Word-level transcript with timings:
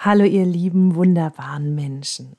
Hallo 0.00 0.22
ihr 0.22 0.46
lieben, 0.46 0.94
wunderbaren 0.94 1.74
Menschen. 1.74 2.36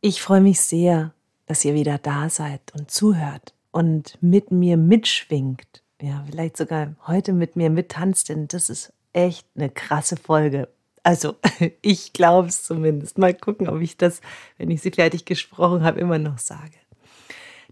Ich 0.00 0.20
freue 0.20 0.40
mich 0.40 0.60
sehr, 0.60 1.14
dass 1.46 1.64
ihr 1.64 1.74
wieder 1.74 1.96
da 1.96 2.28
seid 2.28 2.60
und 2.76 2.90
zuhört 2.90 3.54
und 3.70 4.18
mit 4.20 4.50
mir 4.50 4.76
mitschwingt. 4.76 5.84
Ja, 6.02 6.24
vielleicht 6.28 6.56
sogar 6.56 6.96
heute 7.06 7.34
mit 7.34 7.54
mir 7.54 7.70
mittanzt, 7.70 8.30
denn 8.30 8.48
das 8.48 8.68
ist 8.68 8.92
echt 9.12 9.46
eine 9.54 9.70
krasse 9.70 10.16
Folge. 10.16 10.68
Also, 11.04 11.36
ich 11.82 12.14
glaube 12.14 12.48
es 12.48 12.64
zumindest. 12.64 13.16
Mal 13.16 13.32
gucken, 13.32 13.68
ob 13.68 13.80
ich 13.80 13.96
das, 13.96 14.20
wenn 14.58 14.68
ich 14.68 14.82
sie 14.82 14.90
fertig 14.90 15.24
gesprochen 15.24 15.84
habe, 15.84 16.00
immer 16.00 16.18
noch 16.18 16.38
sage. 16.38 16.74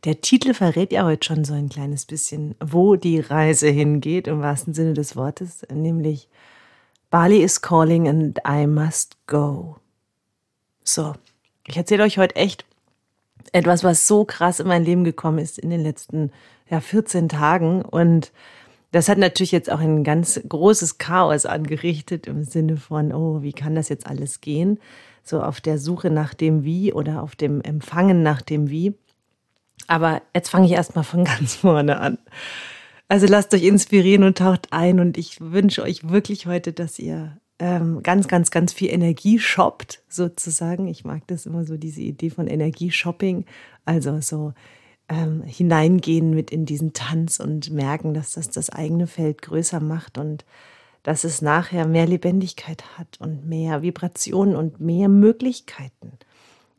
Der 0.05 0.21
Titel 0.21 0.55
verrät 0.55 0.93
ja 0.93 1.05
heute 1.05 1.27
schon 1.27 1.45
so 1.45 1.55
ein 1.55 1.69
kleines 1.69 2.07
bisschen, 2.07 2.55
wo 2.65 2.95
die 2.95 3.19
Reise 3.19 3.71
hingeht, 3.71 4.29
im 4.29 4.41
wahrsten 4.41 4.73
Sinne 4.73 4.95
des 4.95 5.17
Wortes, 5.17 5.67
nämlich 5.69 6.29
Bali 7.11 7.43
is 7.43 7.61
calling 7.61 8.07
and 8.07 8.39
I 8.47 8.67
must 8.67 9.17
go. 9.27 9.77
So, 10.85 11.15
ich 11.67 11.77
erzähle 11.77 12.05
euch 12.05 12.19
heute 12.19 12.37
echt 12.37 12.65
etwas, 13.53 13.83
was 13.83 14.07
so 14.07 14.25
krass 14.25 14.61
in 14.61 14.69
mein 14.69 14.85
Leben 14.85 15.03
gekommen 15.03 15.39
ist 15.39 15.59
in 15.59 15.71
den 15.71 15.83
letzten 15.83 16.31
ja, 16.69 16.81
14 16.81 17.29
Tagen. 17.29 17.83
Und 17.83 18.33
das 18.93 19.09
hat 19.09 19.19
natürlich 19.19 19.53
jetzt 19.53 19.71
auch 19.71 19.81
ein 19.81 20.05
ganz 20.05 20.41
großes 20.49 20.99
Chaos 20.99 21.47
angerichtet 21.47 22.29
im 22.29 22.45
Sinne 22.45 22.77
von, 22.77 23.13
oh, 23.13 23.43
wie 23.43 23.53
kann 23.53 23.75
das 23.75 23.89
jetzt 23.89 24.07
alles 24.07 24.41
gehen? 24.41 24.79
So 25.25 25.43
auf 25.43 25.61
der 25.61 25.79
Suche 25.79 26.11
nach 26.11 26.33
dem 26.33 26.65
Wie 26.65 26.93
oder 26.93 27.23
auf 27.23 27.35
dem 27.35 27.61
Empfangen 27.61 28.23
nach 28.23 28.41
dem 28.41 28.71
Wie. 28.71 28.95
Aber 29.89 30.23
jetzt 30.35 30.51
fange 30.51 30.67
ich 30.67 30.73
erstmal 30.73 31.05
von 31.05 31.25
ganz 31.25 31.57
vorne 31.57 31.99
an. 31.99 32.19
Also 33.11 33.27
lasst 33.27 33.53
euch 33.55 33.65
inspirieren 33.65 34.23
und 34.23 34.39
taucht 34.39 34.69
ein. 34.71 35.01
Und 35.01 35.19
ich 35.19 35.41
wünsche 35.41 35.83
euch 35.83 36.09
wirklich 36.09 36.47
heute, 36.47 36.73
dass 36.73 36.97
ihr 37.01 37.37
ähm, 37.59 38.05
ganz, 38.05 38.29
ganz, 38.29 38.53
ganz 38.53 38.73
viel 38.73 38.89
Energie 38.89 39.41
shoppt, 39.41 40.05
sozusagen. 40.09 40.87
Ich 40.87 41.05
mag 41.05 41.27
das 41.27 41.45
immer 41.45 41.65
so, 41.65 41.77
diese 41.77 42.03
Idee 42.03 42.31
von 42.31 42.47
Energieshopping. 42.47 43.47
Also 43.85 44.21
so 44.21 44.53
ähm, 45.09 45.43
hineingehen 45.43 46.31
mit 46.31 46.53
in 46.53 46.67
diesen 46.67 46.93
Tanz 46.93 47.41
und 47.41 47.71
merken, 47.71 48.15
dass 48.15 48.35
das 48.35 48.49
das 48.49 48.71
eigene 48.71 49.09
Feld 49.09 49.43
größer 49.43 49.81
macht 49.81 50.17
und 50.17 50.45
dass 51.03 51.25
es 51.25 51.43
nachher 51.43 51.89
mehr 51.89 52.07
Lebendigkeit 52.07 52.97
hat 52.97 53.17
und 53.19 53.45
mehr 53.45 53.83
Vibrationen 53.83 54.55
und 54.55 54.79
mehr 54.79 55.09
Möglichkeiten. 55.09 56.13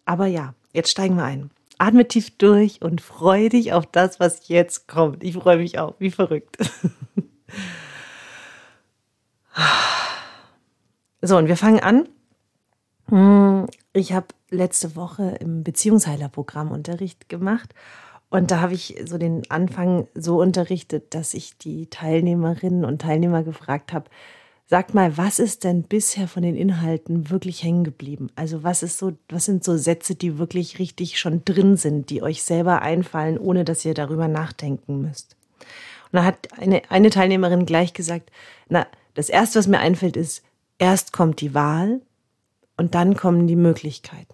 Aber 0.06 0.28
ja, 0.28 0.54
jetzt 0.72 0.92
steigen 0.92 1.18
wir 1.18 1.26
ein. 1.26 1.52
Atme 1.82 2.08
tief 2.08 2.38
durch 2.38 2.82
und 2.82 3.02
freue 3.02 3.50
dich 3.50 3.74
auf 3.74 3.86
das, 3.86 4.20
was 4.20 4.48
jetzt 4.48 4.88
kommt. 4.88 5.24
Ich 5.24 5.34
freue 5.34 5.58
mich 5.58 5.80
auch, 5.80 5.96
wie 6.00 6.12
verrückt. 6.12 6.58
So, 11.24 11.38
und 11.38 11.48
wir 11.48 11.58
fangen 11.58 11.82
an. 11.82 12.10
Hm, 13.10 13.68
ich 13.94 14.14
habe 14.14 14.28
letzte 14.50 14.96
Woche 14.96 15.36
im 15.40 15.64
Beziehungsheilerprogramm 15.64 16.72
Unterricht 16.72 17.30
gemacht 17.30 17.76
und 18.32 18.50
da 18.50 18.62
habe 18.62 18.74
ich 18.74 19.00
so 19.06 19.18
den 19.18 19.44
Anfang 19.50 20.08
so 20.16 20.42
unterrichtet, 20.42 21.14
dass 21.14 21.34
ich 21.34 21.58
die 21.58 21.90
Teilnehmerinnen 21.90 22.86
und 22.86 23.02
Teilnehmer 23.02 23.44
gefragt 23.44 23.94
habe, 23.94 24.10
Sagt 24.72 24.94
mal, 24.94 25.18
was 25.18 25.40
ist 25.40 25.66
denn 25.66 25.84
bisher 25.84 26.30
von 26.30 26.44
den 26.44 26.56
Inhalten 26.56 27.30
wirklich 27.30 27.62
hängen 27.62 27.84
geblieben? 27.84 28.30
Also 28.38 28.64
was 28.64 28.84
ist 28.84 29.00
so, 29.00 29.12
was 29.28 29.44
sind 29.44 29.66
so 29.66 29.76
Sätze, 29.76 30.16
die 30.16 30.38
wirklich 30.38 30.80
richtig 30.80 31.20
schon 31.20 31.44
drin 31.44 31.76
sind, 31.76 32.10
die 32.10 32.24
euch 32.24 32.42
selber 32.42 32.82
einfallen, 32.82 33.38
ohne 33.38 33.66
dass 33.66 33.84
ihr 33.84 33.94
darüber 33.94 34.30
nachdenken 34.30 35.02
müsst? 35.02 35.36
Und 35.60 36.20
da 36.20 36.24
hat 36.24 36.48
eine, 36.58 36.84
eine 36.88 37.10
Teilnehmerin 37.10 37.66
gleich 37.66 37.92
gesagt, 37.92 38.32
na, 38.70 38.88
das 39.14 39.28
erste, 39.28 39.60
was 39.60 39.68
mir 39.68 39.80
einfällt, 39.80 40.16
ist, 40.16 40.42
erst 40.78 41.12
kommt 41.12 41.42
die 41.42 41.54
Wahl 41.54 42.00
und 42.78 42.96
dann 42.96 43.18
kommen 43.18 43.48
die 43.48 43.58
Möglichkeiten. 43.58 44.34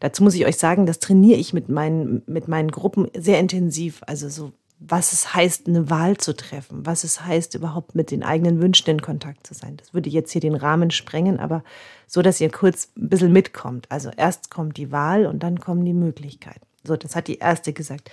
Dazu 0.00 0.22
muss 0.22 0.36
ich 0.36 0.46
euch 0.46 0.56
sagen, 0.56 0.86
das 0.86 1.00
trainiere 1.00 1.38
ich 1.38 1.52
mit 1.52 1.68
meinen, 1.68 2.22
mit 2.24 2.48
meinen 2.48 2.70
Gruppen 2.70 3.08
sehr 3.14 3.38
intensiv. 3.40 4.00
Also 4.06 4.30
so 4.30 4.52
was 4.80 5.12
es 5.12 5.34
heißt, 5.34 5.66
eine 5.66 5.90
Wahl 5.90 6.16
zu 6.18 6.36
treffen, 6.36 6.86
was 6.86 7.02
es 7.02 7.24
heißt, 7.24 7.54
überhaupt 7.54 7.94
mit 7.94 8.10
den 8.10 8.22
eigenen 8.22 8.60
Wünschen 8.60 8.90
in 8.90 9.02
Kontakt 9.02 9.46
zu 9.46 9.54
sein. 9.54 9.76
Das 9.76 9.92
würde 9.92 10.08
jetzt 10.08 10.30
hier 10.30 10.40
den 10.40 10.54
Rahmen 10.54 10.90
sprengen, 10.90 11.40
aber 11.40 11.64
so, 12.06 12.22
dass 12.22 12.40
ihr 12.40 12.50
kurz 12.50 12.88
ein 12.96 13.08
bisschen 13.08 13.32
mitkommt. 13.32 13.90
Also 13.90 14.10
erst 14.16 14.50
kommt 14.50 14.76
die 14.76 14.92
Wahl 14.92 15.26
und 15.26 15.42
dann 15.42 15.58
kommen 15.58 15.84
die 15.84 15.94
Möglichkeiten. 15.94 16.64
So, 16.84 16.96
das 16.96 17.16
hat 17.16 17.26
die 17.26 17.38
erste 17.38 17.72
gesagt. 17.72 18.10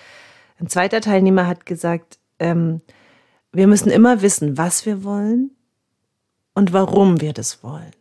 Ein 0.60 0.68
zweiter 0.68 1.02
Teilnehmer 1.02 1.46
hat 1.46 1.66
gesagt, 1.66 2.18
ähm, 2.40 2.82
wir 3.52 3.68
müssen 3.68 3.92
immer 3.92 4.22
wissen, 4.22 4.58
was 4.58 4.86
wir 4.86 5.04
wollen 5.04 5.52
und 6.56 6.74
warum 6.74 7.22
wir 7.22 7.34
das 7.34 7.64
wollen. 7.64 7.92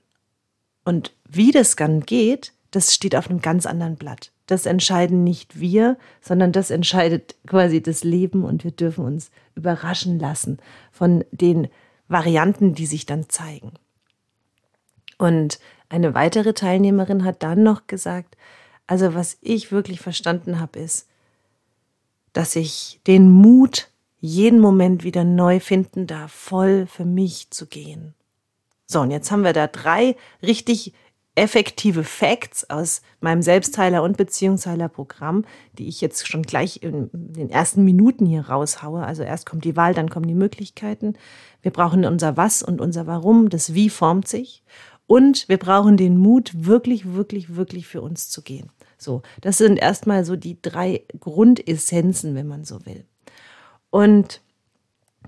Und 0.84 1.14
wie 1.28 1.50
das 1.50 1.76
dann 1.76 2.00
geht, 2.00 2.52
das 2.74 2.94
steht 2.94 3.16
auf 3.16 3.28
einem 3.28 3.40
ganz 3.40 3.66
anderen 3.66 3.96
Blatt 3.96 4.32
das 4.46 4.66
entscheiden 4.66 5.24
nicht 5.24 5.58
wir, 5.58 5.96
sondern 6.20 6.52
das 6.52 6.70
entscheidet 6.70 7.34
quasi 7.46 7.82
das 7.82 8.04
Leben 8.04 8.44
und 8.44 8.64
wir 8.64 8.72
dürfen 8.72 9.04
uns 9.04 9.30
überraschen 9.54 10.18
lassen 10.18 10.58
von 10.92 11.24
den 11.30 11.68
Varianten, 12.08 12.74
die 12.74 12.86
sich 12.86 13.06
dann 13.06 13.28
zeigen. 13.28 13.72
Und 15.16 15.58
eine 15.88 16.14
weitere 16.14 16.52
Teilnehmerin 16.52 17.24
hat 17.24 17.42
dann 17.42 17.62
noch 17.62 17.86
gesagt, 17.86 18.36
also 18.86 19.14
was 19.14 19.38
ich 19.40 19.72
wirklich 19.72 20.00
verstanden 20.00 20.60
habe, 20.60 20.78
ist, 20.78 21.08
dass 22.34 22.56
ich 22.56 23.00
den 23.06 23.30
Mut 23.30 23.88
jeden 24.20 24.58
Moment 24.58 25.04
wieder 25.04 25.24
neu 25.24 25.60
finden 25.60 26.06
darf, 26.06 26.32
voll 26.32 26.86
für 26.86 27.04
mich 27.04 27.50
zu 27.50 27.66
gehen. 27.66 28.14
So, 28.86 29.00
und 29.00 29.10
jetzt 29.10 29.30
haben 29.30 29.44
wir 29.44 29.52
da 29.52 29.66
drei 29.66 30.16
richtig 30.42 30.92
effektive 31.36 32.04
Facts 32.04 32.68
aus 32.70 33.02
meinem 33.20 33.42
Selbstheiler- 33.42 34.02
und 34.02 34.16
Beziehungsheiler-Programm, 34.16 35.44
die 35.78 35.88
ich 35.88 36.00
jetzt 36.00 36.28
schon 36.28 36.42
gleich 36.42 36.82
in 36.82 37.10
den 37.12 37.50
ersten 37.50 37.84
Minuten 37.84 38.24
hier 38.26 38.48
raushaue. 38.48 39.04
Also 39.04 39.22
erst 39.22 39.46
kommt 39.46 39.64
die 39.64 39.76
Wahl, 39.76 39.94
dann 39.94 40.10
kommen 40.10 40.28
die 40.28 40.34
Möglichkeiten. 40.34 41.14
Wir 41.62 41.72
brauchen 41.72 42.04
unser 42.04 42.36
Was 42.36 42.62
und 42.62 42.80
unser 42.80 43.06
Warum. 43.06 43.48
Das 43.48 43.74
Wie 43.74 43.90
formt 43.90 44.28
sich. 44.28 44.62
Und 45.06 45.48
wir 45.48 45.58
brauchen 45.58 45.96
den 45.96 46.16
Mut, 46.16 46.52
wirklich, 46.54 47.14
wirklich, 47.14 47.56
wirklich 47.56 47.86
für 47.86 48.00
uns 48.00 48.30
zu 48.30 48.42
gehen. 48.42 48.70
So, 48.96 49.22
das 49.40 49.58
sind 49.58 49.76
erstmal 49.76 50.24
so 50.24 50.36
die 50.36 50.60
drei 50.62 51.04
Grundessenzen, 51.18 52.34
wenn 52.34 52.46
man 52.46 52.64
so 52.64 52.86
will. 52.86 53.04
Und 53.90 54.40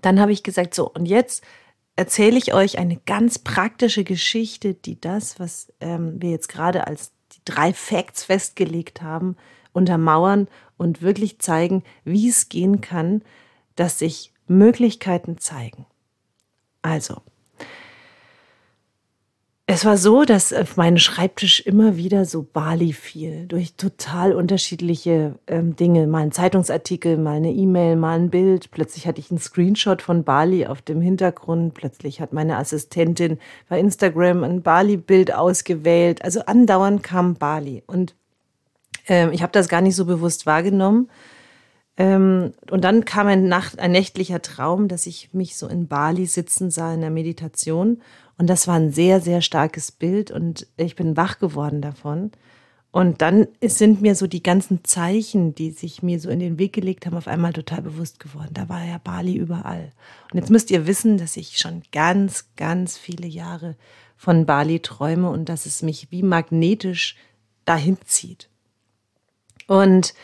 dann 0.03 0.21
habe 0.21 0.33
ich 0.33 0.43
gesagt, 0.43 0.75
so, 0.75 0.89
und 0.91 1.07
jetzt 1.07 1.43
erzähle 1.97 2.39
ich 2.39 2.55
euch 2.55 2.79
eine 2.79 2.99
ganz 3.07 3.39
praktische 3.39 4.05
Geschichte, 4.05 4.75
die 4.75 5.01
das, 5.01 5.41
was 5.41 5.73
ähm, 5.81 6.21
wir 6.21 6.31
jetzt 6.31 6.49
gerade 6.49 6.87
als 6.87 7.13
die 7.33 7.41
drei 7.45 7.73
Facts 7.73 8.25
festgelegt 8.25 9.03
haben, 9.03 9.37
untermauern 9.73 10.49
und 10.77 11.03
wirklich 11.03 11.39
zeigen, 11.39 11.83
wie 12.05 12.29
es 12.29 12.49
gehen 12.49 12.81
kann, 12.81 13.23
dass 13.75 13.99
sich 13.99 14.33
Möglichkeiten 14.47 15.39
zeigen. 15.39 15.87
Also, 16.83 17.23
es 19.69 19.85
war 19.85 19.97
so, 19.97 20.25
dass 20.25 20.53
auf 20.53 20.77
meinen 20.77 20.99
Schreibtisch 20.99 21.59
immer 21.59 21.97
wieder 21.97 22.25
so 22.25 22.45
Bali 22.45 22.93
fiel, 22.93 23.47
durch 23.49 23.75
total 23.75 24.33
unterschiedliche 24.33 25.41
ähm, 25.49 25.75
Dinge. 25.75 26.07
Mal 26.07 26.23
ein 26.23 26.31
Zeitungsartikel, 26.31 27.17
mal 27.17 27.39
eine 27.39 27.51
E-Mail, 27.51 27.97
mal 27.97 28.17
ein 28.17 28.31
Bild. 28.31 28.71
Plötzlich 28.71 29.09
hatte 29.09 29.19
ich 29.19 29.33
einen 29.33 29.41
Screenshot 29.41 30.03
von 30.03 30.23
Bali 30.23 30.67
auf 30.67 30.83
dem 30.83 31.01
Hintergrund. 31.01 31.75
Plötzlich 31.75 32.21
hat 32.21 32.33
meine 32.33 32.59
Assistentin 32.59 33.39
bei 33.69 33.81
Instagram 33.81 34.45
ein 34.45 34.63
Bali-Bild 34.63 35.35
ausgewählt. 35.35 36.23
Also 36.23 36.43
andauernd 36.47 37.03
kam 37.03 37.35
Bali. 37.35 37.83
Und 37.89 38.15
ähm, 39.09 39.33
ich 39.33 39.43
habe 39.43 39.53
das 39.53 39.69
gar 39.69 39.81
nicht 39.81 39.97
so 39.97 40.05
bewusst 40.05 40.47
wahrgenommen. 40.47 41.11
Ähm, 41.97 42.53
und 42.71 42.85
dann 42.85 43.05
kam 43.05 43.27
ein, 43.27 43.49
Nacht, 43.49 43.81
ein 43.81 43.91
nächtlicher 43.91 44.43
Traum, 44.43 44.87
dass 44.87 45.07
ich 45.07 45.33
mich 45.33 45.57
so 45.57 45.67
in 45.67 45.89
Bali 45.89 46.27
sitzen 46.27 46.71
sah 46.71 46.95
in 46.95 47.01
der 47.01 47.11
Meditation 47.11 48.01
und 48.39 48.49
das 48.49 48.69
war 48.69 48.77
ein 48.77 48.93
sehr, 48.93 49.21
sehr 49.21 49.41
starkes 49.41 49.93
Bild 49.93 50.31
und 50.31 50.67
ich 50.77 50.97
bin 50.97 51.17
wach 51.17 51.39
geworden 51.39 51.81
davon. 51.81 52.33
Und 52.91 53.21
dann 53.21 53.47
sind 53.63 54.01
mir 54.01 54.15
so 54.15 54.27
die 54.27 54.43
ganzen 54.43 54.83
Zeichen, 54.85 55.55
die 55.55 55.71
sich 55.71 56.03
mir 56.03 56.19
so 56.19 56.31
in 56.31 56.41
den 56.41 56.59
Weg 56.59 56.73
gelegt 56.73 57.05
haben, 57.05 57.17
auf 57.17 57.29
einmal 57.29 57.53
total 57.53 57.83
bewusst 57.83 58.21
geworden. 58.21 58.55
Da 58.55 58.71
war 58.71 58.83
ja 58.85 58.99
Bali 58.99 59.35
überall. 59.35 59.93
Und 60.33 60.39
jetzt 60.39 60.51
müsst 60.51 60.71
ihr 60.71 60.87
wissen, 60.87 61.19
dass 61.19 61.37
ich 61.37 61.59
schon 61.59 61.83
ganz, 61.93 62.47
ganz 62.57 62.97
viele 62.97 63.27
Jahre 63.27 63.77
von 64.17 64.47
Bali 64.47 64.81
träume 64.81 65.29
und 65.29 65.51
dass 65.51 65.67
es 65.67 65.83
mich 65.83 66.11
wie 66.11 66.23
magnetisch 66.23 67.17
dahin 67.67 67.99
zieht. 68.07 68.49
Und 69.67 70.15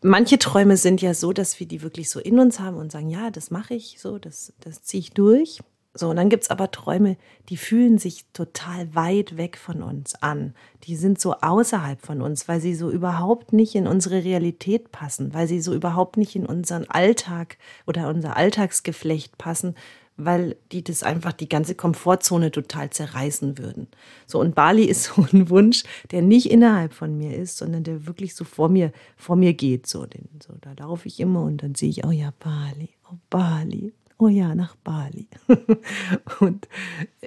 manche 0.00 0.38
Träume 0.38 0.76
sind 0.76 1.02
ja 1.02 1.12
so, 1.14 1.32
dass 1.32 1.58
wir 1.58 1.66
die 1.66 1.82
wirklich 1.82 2.08
so 2.08 2.20
in 2.20 2.38
uns 2.38 2.60
haben 2.60 2.76
und 2.76 2.92
sagen, 2.92 3.10
ja, 3.10 3.30
das 3.30 3.50
mache 3.50 3.74
ich 3.74 3.98
so, 3.98 4.18
das, 4.18 4.52
das 4.60 4.82
ziehe 4.82 5.00
ich 5.00 5.10
durch. 5.10 5.60
So, 5.94 6.10
und 6.10 6.16
dann 6.16 6.28
gibt's 6.28 6.50
aber 6.50 6.70
Träume, 6.70 7.16
die 7.48 7.56
fühlen 7.56 7.98
sich 7.98 8.26
total 8.32 8.94
weit 8.94 9.36
weg 9.36 9.56
von 9.56 9.82
uns 9.82 10.14
an. 10.22 10.54
Die 10.84 10.96
sind 10.96 11.20
so 11.20 11.34
außerhalb 11.34 12.04
von 12.04 12.22
uns, 12.22 12.46
weil 12.46 12.60
sie 12.60 12.74
so 12.74 12.90
überhaupt 12.90 13.52
nicht 13.52 13.74
in 13.74 13.86
unsere 13.86 14.22
Realität 14.22 14.92
passen, 14.92 15.34
weil 15.34 15.48
sie 15.48 15.60
so 15.60 15.74
überhaupt 15.74 16.16
nicht 16.16 16.36
in 16.36 16.46
unseren 16.46 16.84
Alltag 16.88 17.56
oder 17.86 18.08
unser 18.08 18.36
Alltagsgeflecht 18.36 19.38
passen, 19.38 19.74
weil 20.18 20.56
die 20.72 20.82
das 20.84 21.04
einfach 21.04 21.32
die 21.32 21.48
ganze 21.48 21.74
Komfortzone 21.74 22.50
total 22.50 22.90
zerreißen 22.90 23.56
würden. 23.56 23.86
So 24.26 24.40
und 24.40 24.54
Bali 24.54 24.84
ist 24.84 25.04
so 25.14 25.26
ein 25.32 25.48
Wunsch, 25.48 25.84
der 26.10 26.20
nicht 26.20 26.50
innerhalb 26.50 26.92
von 26.92 27.16
mir 27.16 27.36
ist, 27.36 27.56
sondern 27.56 27.84
der 27.84 28.06
wirklich 28.06 28.34
so 28.34 28.44
vor 28.44 28.68
mir 28.68 28.92
vor 29.16 29.36
mir 29.36 29.54
geht. 29.54 29.86
So, 29.86 30.04
den, 30.04 30.28
so 30.42 30.52
da 30.60 30.72
laufe 30.72 31.08
ich 31.08 31.18
immer 31.20 31.42
und 31.42 31.62
dann 31.62 31.74
sehe 31.74 31.88
ich, 31.88 32.04
oh 32.04 32.10
ja 32.10 32.32
Bali, 32.40 32.90
oh 33.10 33.16
Bali, 33.30 33.94
oh 34.18 34.28
ja 34.28 34.54
nach 34.54 34.76
Bali. 34.76 35.28
und 36.40 36.68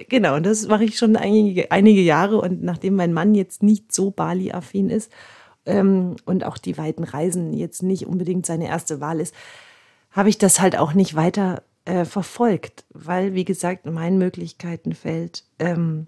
genau, 0.08 0.36
und 0.36 0.44
das 0.44 0.66
mache 0.68 0.84
ich 0.84 0.98
schon 0.98 1.16
einige, 1.16 1.70
einige 1.70 2.02
Jahre 2.02 2.40
und 2.40 2.62
nachdem 2.62 2.96
mein 2.96 3.12
Mann 3.12 3.34
jetzt 3.34 3.62
nicht 3.62 3.92
so 3.92 4.10
Bali-affin 4.10 4.90
ist 4.90 5.10
ähm, 5.66 6.16
und 6.24 6.44
auch 6.44 6.58
die 6.58 6.76
weiten 6.78 7.04
Reisen 7.04 7.52
jetzt 7.54 7.82
nicht 7.82 8.06
unbedingt 8.06 8.46
seine 8.46 8.68
erste 8.68 9.00
Wahl 9.00 9.20
ist, 9.20 9.34
habe 10.10 10.28
ich 10.28 10.38
das 10.38 10.60
halt 10.60 10.76
auch 10.76 10.92
nicht 10.92 11.14
weiter 11.14 11.62
äh, 11.84 12.04
verfolgt, 12.04 12.84
weil, 12.90 13.34
wie 13.34 13.44
gesagt, 13.44 13.86
mein 13.86 14.18
Möglichkeitenfeld 14.18 15.44
ähm, 15.58 16.06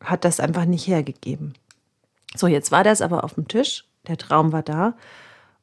hat 0.00 0.24
das 0.24 0.40
einfach 0.40 0.64
nicht 0.64 0.86
hergegeben. 0.86 1.54
So, 2.36 2.46
jetzt 2.46 2.70
war 2.70 2.84
das 2.84 3.00
aber 3.00 3.24
auf 3.24 3.34
dem 3.34 3.48
Tisch, 3.48 3.84
der 4.06 4.18
Traum 4.18 4.52
war 4.52 4.62
da. 4.62 4.94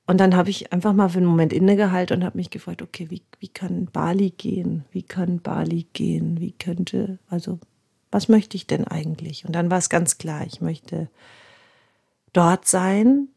Und 0.08 0.20
dann 0.20 0.36
habe 0.36 0.50
ich 0.52 0.72
einfach 0.72 0.94
mal 0.94 1.10
für 1.10 1.18
einen 1.18 1.26
Moment 1.26 1.52
innegehalten 1.52 2.18
und 2.18 2.24
habe 2.24 2.38
mich 2.38 2.52
gefragt, 2.52 2.82
okay, 2.82 3.08
wie, 3.10 3.24
wie 3.40 3.48
kann 3.48 3.88
Bali 3.92 4.30
gehen? 4.30 4.86
Wie 4.92 5.02
kann 5.02 5.40
Bali 5.40 5.88
gehen? 5.94 6.40
Wie 6.40 6.52
könnte, 6.52 7.18
also, 7.28 7.60
was 8.12 8.30
möchte 8.30 8.56
ich 8.56 8.68
denn 8.68 8.86
eigentlich? 8.86 9.46
Und 9.46 9.54
dann 9.54 9.72
war 9.72 9.80
es 9.80 9.90
ganz 9.90 10.18
klar, 10.18 10.46
ich 10.46 10.62
möchte 10.62 11.10
dort 12.34 12.68
sein, 12.68 13.30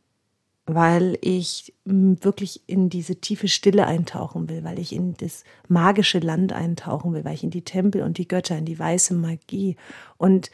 weil 0.67 1.17
ich 1.23 1.73
wirklich 1.85 2.63
in 2.67 2.91
diese 2.91 3.17
tiefe 3.17 3.49
Stille 3.49 3.87
eintauchen 3.87 4.51
will, 4.51 4.63
weil 4.65 4.79
ich 4.79 4.93
in 4.93 5.15
das 5.17 5.45
magische 5.69 6.19
Land 6.19 6.53
eintauchen 6.53 7.15
will, 7.15 7.25
weil 7.25 7.35
ich 7.35 7.45
in 7.45 7.51
die 7.51 7.65
Tempel 7.65 8.03
und 8.03 8.19
die 8.19 8.29
Götter, 8.29 8.59
in 8.59 8.67
die 8.67 8.79
weiße 8.79 9.15
Magie 9.15 9.77
und, 10.19 10.51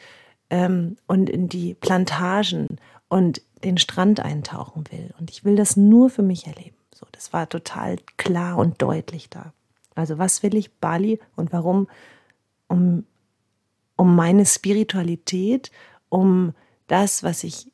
ähm, 0.49 0.95
und 1.07 1.29
in 1.29 1.49
die 1.49 1.73
Plantagen 1.73 2.77
und 3.09 3.41
den 3.65 3.77
Strand 3.77 4.19
eintauchen 4.19 4.85
will. 4.91 5.13
Und 5.19 5.31
ich 5.31 5.43
will 5.43 5.55
das 5.55 5.75
nur 5.75 6.09
für 6.09 6.21
mich 6.21 6.47
erleben. 6.47 6.77
So, 6.93 7.05
das 7.11 7.33
war 7.33 7.49
total 7.49 7.97
klar 8.17 8.57
und 8.57 8.81
deutlich 8.81 9.29
da. 9.29 9.53
Also 9.95 10.17
was 10.17 10.43
will 10.43 10.55
ich 10.55 10.73
Bali 10.73 11.19
und 11.35 11.51
warum? 11.51 11.87
Um, 12.67 13.05
um 13.95 14.15
meine 14.15 14.45
Spiritualität, 14.45 15.71
um 16.09 16.53
das, 16.87 17.23
was 17.23 17.43
ich 17.43 17.71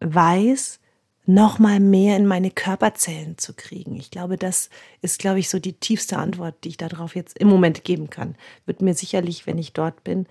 weiß, 0.00 0.80
noch 1.26 1.58
mal 1.58 1.78
mehr 1.78 2.16
in 2.16 2.26
meine 2.26 2.50
Körperzellen 2.50 3.36
zu 3.36 3.52
kriegen. 3.52 3.96
Ich 3.96 4.10
glaube, 4.10 4.38
das 4.38 4.70
ist, 5.02 5.18
glaube 5.18 5.38
ich, 5.38 5.50
so 5.50 5.58
die 5.58 5.74
tiefste 5.74 6.16
Antwort, 6.16 6.64
die 6.64 6.70
ich 6.70 6.76
darauf 6.78 7.14
jetzt 7.14 7.38
im 7.38 7.48
Moment 7.48 7.84
geben 7.84 8.08
kann. 8.08 8.34
Wird 8.64 8.80
mir 8.80 8.94
sicherlich, 8.94 9.46
wenn 9.46 9.58
ich 9.58 9.74
dort 9.74 10.04
bin, 10.04 10.26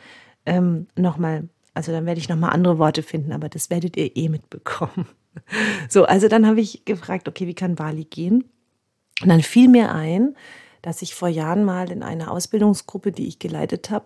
ähm, 0.47 0.87
noch 0.95 1.17
mal, 1.17 1.47
also 1.77 1.91
dann 1.91 2.05
werde 2.05 2.19
ich 2.19 2.27
noch 2.27 2.35
mal 2.35 2.49
andere 2.49 2.79
Worte 2.79 3.03
finden, 3.03 3.31
aber 3.31 3.49
das 3.49 3.69
werdet 3.69 3.95
ihr 3.95 4.15
eh 4.15 4.29
mitbekommen. 4.29 5.07
So, 5.87 6.05
also 6.05 6.27
dann 6.27 6.47
habe 6.47 6.59
ich 6.59 6.83
gefragt, 6.83 7.27
okay, 7.27 7.45
wie 7.45 7.53
kann 7.53 7.75
Bali 7.75 8.05
gehen? 8.05 8.45
Und 9.21 9.29
dann 9.29 9.43
fiel 9.43 9.67
mir 9.67 9.93
ein, 9.93 10.35
dass 10.81 11.03
ich 11.03 11.13
vor 11.13 11.27
Jahren 11.27 11.63
mal 11.63 11.91
in 11.91 12.01
einer 12.01 12.31
Ausbildungsgruppe, 12.31 13.11
die 13.11 13.27
ich 13.27 13.37
geleitet 13.37 13.91
habe, 13.91 14.05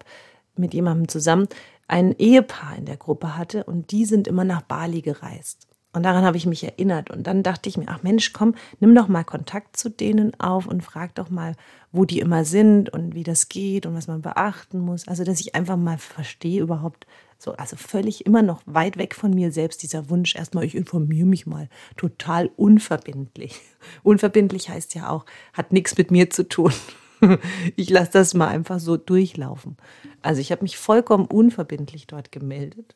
mit 0.57 0.73
jemandem 0.73 1.07
zusammen 1.07 1.47
ein 1.88 2.13
Ehepaar 2.18 2.75
in 2.77 2.83
der 2.83 2.97
Gruppe 2.97 3.38
hatte 3.38 3.63
und 3.63 3.91
die 3.91 4.03
sind 4.03 4.27
immer 4.27 4.44
nach 4.44 4.62
Bali 4.62 5.01
gereist. 5.01 5.69
Und 5.94 6.03
daran 6.03 6.24
habe 6.24 6.38
ich 6.38 6.45
mich 6.45 6.63
erinnert. 6.63 7.09
Und 7.09 7.27
dann 7.27 7.44
dachte 7.44 7.67
ich 7.67 7.77
mir, 7.77 7.88
ach 7.88 8.01
Mensch, 8.03 8.31
komm, 8.33 8.56
nimm 8.79 8.95
doch 8.95 9.07
mal 9.07 9.24
Kontakt 9.24 9.75
zu 9.75 9.89
denen 9.89 10.39
auf 10.39 10.67
und 10.67 10.83
frag 10.83 11.15
doch 11.15 11.29
mal, 11.29 11.56
wo 11.91 12.06
die 12.06 12.19
immer 12.19 12.45
sind 12.45 12.89
und 12.91 13.13
wie 13.13 13.24
das 13.24 13.50
geht 13.50 13.85
und 13.85 13.95
was 13.95 14.07
man 14.07 14.21
beachten 14.21 14.79
muss. 14.79 15.07
Also, 15.07 15.24
dass 15.24 15.41
ich 15.41 15.53
einfach 15.56 15.77
mal 15.77 15.97
verstehe 15.97 16.62
überhaupt, 16.62 17.07
so, 17.41 17.53
also 17.53 17.75
völlig 17.75 18.27
immer 18.27 18.43
noch 18.43 18.61
weit 18.67 18.97
weg 18.97 19.15
von 19.15 19.31
mir 19.31 19.51
selbst, 19.51 19.81
dieser 19.81 20.11
Wunsch, 20.11 20.35
erstmal, 20.35 20.63
ich 20.63 20.75
informiere 20.75 21.25
mich 21.25 21.47
mal, 21.47 21.69
total 21.97 22.51
unverbindlich. 22.55 23.59
Unverbindlich 24.03 24.69
heißt 24.69 24.93
ja 24.93 25.09
auch, 25.09 25.25
hat 25.51 25.73
nichts 25.73 25.97
mit 25.97 26.11
mir 26.11 26.29
zu 26.29 26.47
tun. 26.47 26.73
Ich 27.75 27.91
lasse 27.91 28.09
das 28.13 28.33
mal 28.33 28.47
einfach 28.47 28.79
so 28.79 28.97
durchlaufen. 28.97 29.77
Also 30.23 30.41
ich 30.41 30.51
habe 30.51 30.63
mich 30.63 30.79
vollkommen 30.79 31.27
unverbindlich 31.27 32.07
dort 32.07 32.31
gemeldet. 32.31 32.95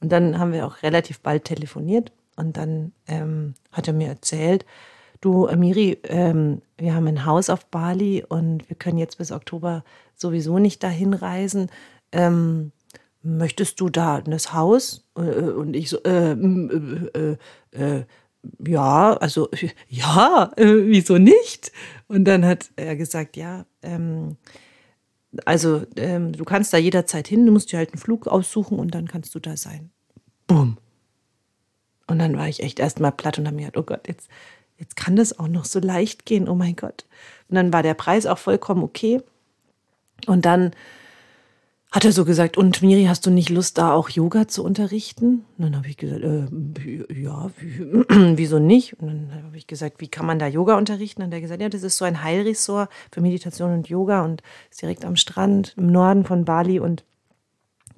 Und 0.00 0.12
dann 0.12 0.38
haben 0.38 0.52
wir 0.52 0.64
auch 0.64 0.84
relativ 0.84 1.18
bald 1.18 1.44
telefoniert 1.44 2.12
und 2.36 2.56
dann 2.56 2.92
ähm, 3.08 3.54
hat 3.72 3.88
er 3.88 3.94
mir 3.94 4.06
erzählt, 4.06 4.64
du 5.20 5.48
Amiri, 5.48 5.98
ähm, 6.04 6.62
wir 6.76 6.94
haben 6.94 7.08
ein 7.08 7.26
Haus 7.26 7.50
auf 7.50 7.66
Bali 7.66 8.24
und 8.28 8.68
wir 8.68 8.76
können 8.76 8.98
jetzt 8.98 9.18
bis 9.18 9.32
Oktober 9.32 9.82
sowieso 10.14 10.60
nicht 10.60 10.84
dahin 10.84 11.12
reisen. 11.12 11.68
Ähm, 12.12 12.70
möchtest 13.22 13.80
du 13.80 13.88
da 13.88 14.20
das 14.20 14.52
Haus? 14.52 15.08
Äh, 15.16 15.20
und 15.20 15.74
ich 15.74 15.90
so, 15.90 16.02
äh, 16.04 16.32
äh, 16.32 17.36
äh, 17.72 18.04
ja, 18.66 19.14
also 19.14 19.48
ja, 19.88 20.50
äh, 20.56 20.86
wieso 20.86 21.18
nicht? 21.18 21.72
Und 22.06 22.24
dann 22.24 22.44
hat 22.44 22.70
er 22.76 22.96
gesagt, 22.96 23.36
ja, 23.36 23.66
ähm, 23.82 24.36
also 25.44 25.84
ähm, 25.96 26.32
du 26.32 26.44
kannst 26.44 26.72
da 26.72 26.78
jederzeit 26.78 27.28
hin, 27.28 27.44
du 27.44 27.52
musst 27.52 27.72
dir 27.72 27.78
halt 27.78 27.92
einen 27.92 28.00
Flug 28.00 28.26
aussuchen 28.26 28.78
und 28.78 28.94
dann 28.94 29.08
kannst 29.08 29.34
du 29.34 29.40
da 29.40 29.56
sein. 29.56 29.90
Bumm. 30.46 30.78
Und 32.06 32.18
dann 32.18 32.36
war 32.38 32.48
ich 32.48 32.62
echt 32.62 32.78
erstmal 32.78 33.12
platt 33.12 33.38
und 33.38 33.46
habe 33.46 33.56
mir 33.56 33.66
gedacht, 33.66 33.76
oh 33.76 33.82
Gott, 33.82 34.08
jetzt, 34.08 34.28
jetzt 34.78 34.96
kann 34.96 35.16
das 35.16 35.38
auch 35.38 35.48
noch 35.48 35.66
so 35.66 35.78
leicht 35.78 36.24
gehen, 36.24 36.48
oh 36.48 36.54
mein 36.54 36.74
Gott. 36.74 37.04
Und 37.48 37.56
dann 37.56 37.72
war 37.72 37.82
der 37.82 37.94
Preis 37.94 38.24
auch 38.24 38.38
vollkommen 38.38 38.82
okay. 38.82 39.20
Und 40.26 40.46
dann 40.46 40.72
hat 41.90 42.04
er 42.04 42.12
so 42.12 42.26
gesagt, 42.26 42.58
und 42.58 42.82
Miri, 42.82 43.04
hast 43.04 43.24
du 43.24 43.30
nicht 43.30 43.48
Lust, 43.48 43.78
da 43.78 43.92
auch 43.92 44.10
Yoga 44.10 44.46
zu 44.46 44.62
unterrichten? 44.62 45.46
Und 45.56 45.64
dann 45.64 45.76
habe 45.76 45.88
ich 45.88 45.96
gesagt, 45.96 46.22
äh, 46.22 47.14
ja, 47.14 47.50
wieso 48.36 48.58
nicht? 48.58 49.00
Und 49.00 49.08
dann 49.08 49.44
habe 49.44 49.56
ich 49.56 49.66
gesagt, 49.66 50.00
wie 50.00 50.08
kann 50.08 50.26
man 50.26 50.38
da 50.38 50.46
Yoga 50.46 50.76
unterrichten? 50.76 51.22
Und 51.22 51.32
er 51.32 51.36
hat 51.36 51.42
gesagt, 51.42 51.62
ja, 51.62 51.68
das 51.70 51.82
ist 51.82 51.96
so 51.96 52.04
ein 52.04 52.22
Heilresort 52.22 52.90
für 53.10 53.22
Meditation 53.22 53.72
und 53.72 53.88
Yoga 53.88 54.22
und 54.22 54.42
ist 54.70 54.82
direkt 54.82 55.06
am 55.06 55.16
Strand 55.16 55.74
im 55.78 55.86
Norden 55.86 56.24
von 56.24 56.44
Bali 56.44 56.78
und 56.78 57.04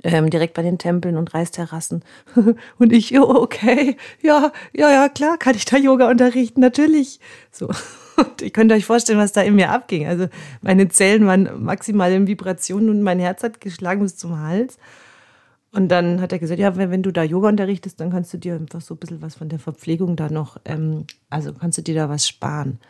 ähm, 0.05 0.31
direkt 0.31 0.55
bei 0.55 0.63
den 0.63 0.79
Tempeln 0.79 1.17
und 1.17 1.35
Reisterrassen. 1.35 2.05
und 2.79 2.93
ich, 2.93 3.19
oh, 3.19 3.43
okay, 3.43 3.97
ja, 4.23 4.53
ja, 4.73 4.91
ja, 4.91 5.09
klar, 5.09 5.37
kann 5.37 5.57
ich 5.57 5.65
da 5.65 5.77
Yoga 5.77 6.09
unterrichten, 6.09 6.61
natürlich. 6.61 7.19
So. 7.51 7.69
Und 8.21 8.43
ihr 8.43 8.51
könnt 8.51 8.73
euch 8.73 8.85
vorstellen, 8.85 9.19
was 9.19 9.33
da 9.33 9.43
in 9.43 9.55
mir 9.55 9.71
abging. 9.71 10.07
Also 10.07 10.29
meine 10.63 10.89
Zellen 10.89 11.27
waren 11.27 11.63
maximal 11.63 12.13
in 12.13 12.27
Vibrationen 12.27 12.91
und 12.91 13.03
mein 13.03 13.19
Herz 13.19 13.43
hat 13.43 13.61
geschlagen 13.61 14.03
bis 14.03 14.17
zum 14.17 14.39
Hals. 14.39 14.79
Und 15.73 15.89
dann 15.89 16.21
hat 16.21 16.33
er 16.33 16.39
gesagt, 16.39 16.59
ja, 16.59 16.77
wenn, 16.77 16.91
wenn 16.91 17.03
du 17.03 17.13
da 17.13 17.23
Yoga 17.23 17.49
unterrichtest, 17.49 18.01
dann 18.01 18.11
kannst 18.11 18.33
du 18.35 18.39
dir 18.39 18.55
einfach 18.55 18.81
so 18.81 18.95
ein 18.95 18.99
bisschen 18.99 19.23
was 19.23 19.37
von 19.37 19.49
der 19.49 19.61
Verpflegung 19.61 20.17
da 20.17 20.29
noch, 20.29 20.57
ähm, 20.65 21.05
also 21.29 21.53
kannst 21.53 21.79
du 21.79 21.83
dir 21.83 21.95
da 21.95 22.09
was 22.09 22.27
sparen. 22.27 22.81